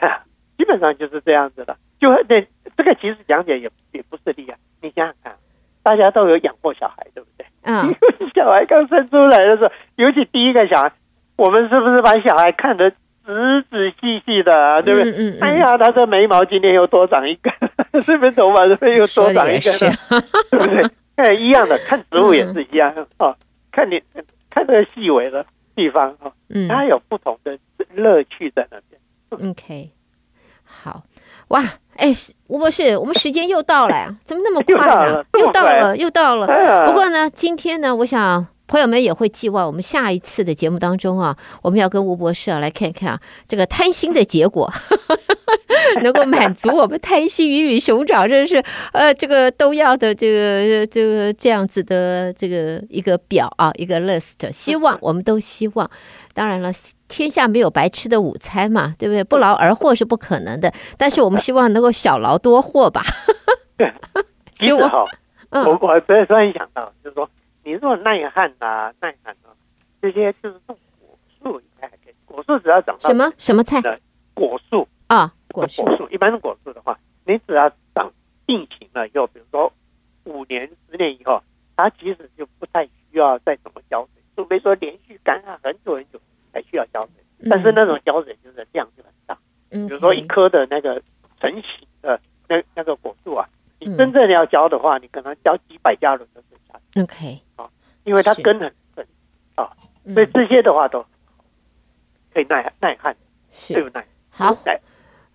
[0.58, 1.78] 基本上就是这样子的。
[2.00, 2.42] 就那
[2.76, 4.58] 这个其实讲解也也不是厉害。
[4.82, 5.38] 你想想看，
[5.84, 7.46] 大家都有养过小孩，对不对？
[7.62, 7.94] 嗯，
[8.34, 10.92] 小孩刚生出来的时候，尤其第一个小孩，
[11.38, 12.92] 我们是不是把小孩看得？
[13.28, 13.34] 仔
[13.70, 15.12] 仔细细的啊，对不对？
[15.12, 17.54] 嗯哎呀，他的眉毛今天又多长一根，
[18.06, 19.74] 这边头发这边又多长一根，
[20.50, 20.82] 对不对？
[21.18, 23.36] 哎，一样的，看植物也是一样、 嗯、哦。
[23.70, 24.02] 看你
[24.50, 27.60] 看这个细微的地方哦，嗯，它有不同的
[27.94, 29.52] 乐趣在那边。
[29.52, 29.92] OK，
[30.64, 31.04] 好
[31.50, 31.62] 哇，
[31.98, 32.14] 哎，
[32.48, 35.22] 吴博士，我们时间又到了呀，怎么那么快呢？
[35.38, 36.86] 又到了，又到了。
[36.86, 38.48] 不过呢，今天呢，我想。
[38.68, 44.72] 朋友们也会寄望我们下一次的节目当中啊，我们要跟吴博士啊来看看啊，这个贪心的结果
[46.04, 48.62] 能够满足我们贪心鱼与熊掌，真是
[48.92, 54.52] 呃这个都要的这个这个这样子的这个一个表啊，一个 list。
[54.52, 55.90] 希望我们都希望，
[56.34, 56.72] 当然了，
[57.08, 59.24] 天下没有白吃的午餐嘛，对不对？
[59.24, 63.02] 不劳而获是不可能的，但是我们希望能够小劳多获吧。
[64.54, 65.06] 其实好，
[65.52, 67.30] 我我突然想到，就是说。
[67.68, 69.52] 你如果耐旱啊，耐寒啊，
[70.02, 72.14] 这些就是种果树应该还可以。
[72.26, 73.82] 果树只要长到什么什么菜？
[74.34, 75.84] 果树啊，果树。
[76.10, 78.10] 一般的果树的话，你只要长
[78.46, 79.70] 定型了以后，比如说
[80.24, 81.44] 五年、十年以后，
[81.76, 86.22] 它其实就不太需要再怎么浇水，除非说连续干旱很久很久
[86.54, 87.50] 才需要浇水。
[87.50, 89.38] 但是那种浇水就是量就很大。
[89.72, 89.86] 嗯。
[89.88, 91.04] 比如说一棵的那个
[91.42, 93.46] 成型的那那个果树啊，
[93.80, 97.02] 你真正要教的话，你可能教几百加仑的水下去。
[97.02, 97.42] OK。
[98.04, 99.06] 因为它根很深
[99.56, 99.70] 啊，
[100.14, 101.06] 所以这些的话都
[102.34, 103.14] 可以耐耐旱，
[103.68, 104.02] 对不对？
[104.30, 104.58] 好，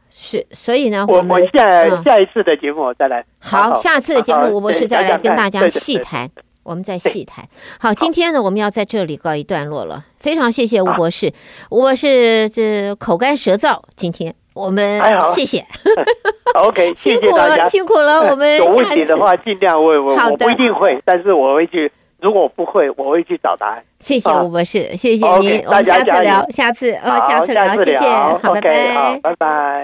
[0.08, 3.26] 是，所以呢，我们下下一次的节目我再来。
[3.38, 6.30] 好，下次的节目吴博士再来跟大家细谈，
[6.62, 7.46] 我们再细谈。
[7.78, 10.06] 好，今天呢，我们要在这里告一段落了。
[10.16, 11.30] 非常谢谢吴博士，
[11.70, 15.00] 吴博士这口干舌燥，今天我们
[15.34, 15.64] 谢谢。
[16.54, 18.30] OK， 辛苦了，辛苦了。
[18.30, 21.90] 我们有问题的话尽量问，我我不一定会，但是我会去。
[22.20, 23.82] 如果我不会，我会去找答案。
[23.98, 25.60] 谢谢吴博士，谢谢您。
[25.66, 29.80] 我们下次聊，下次呃，下次聊，谢谢，好，拜拜，拜拜。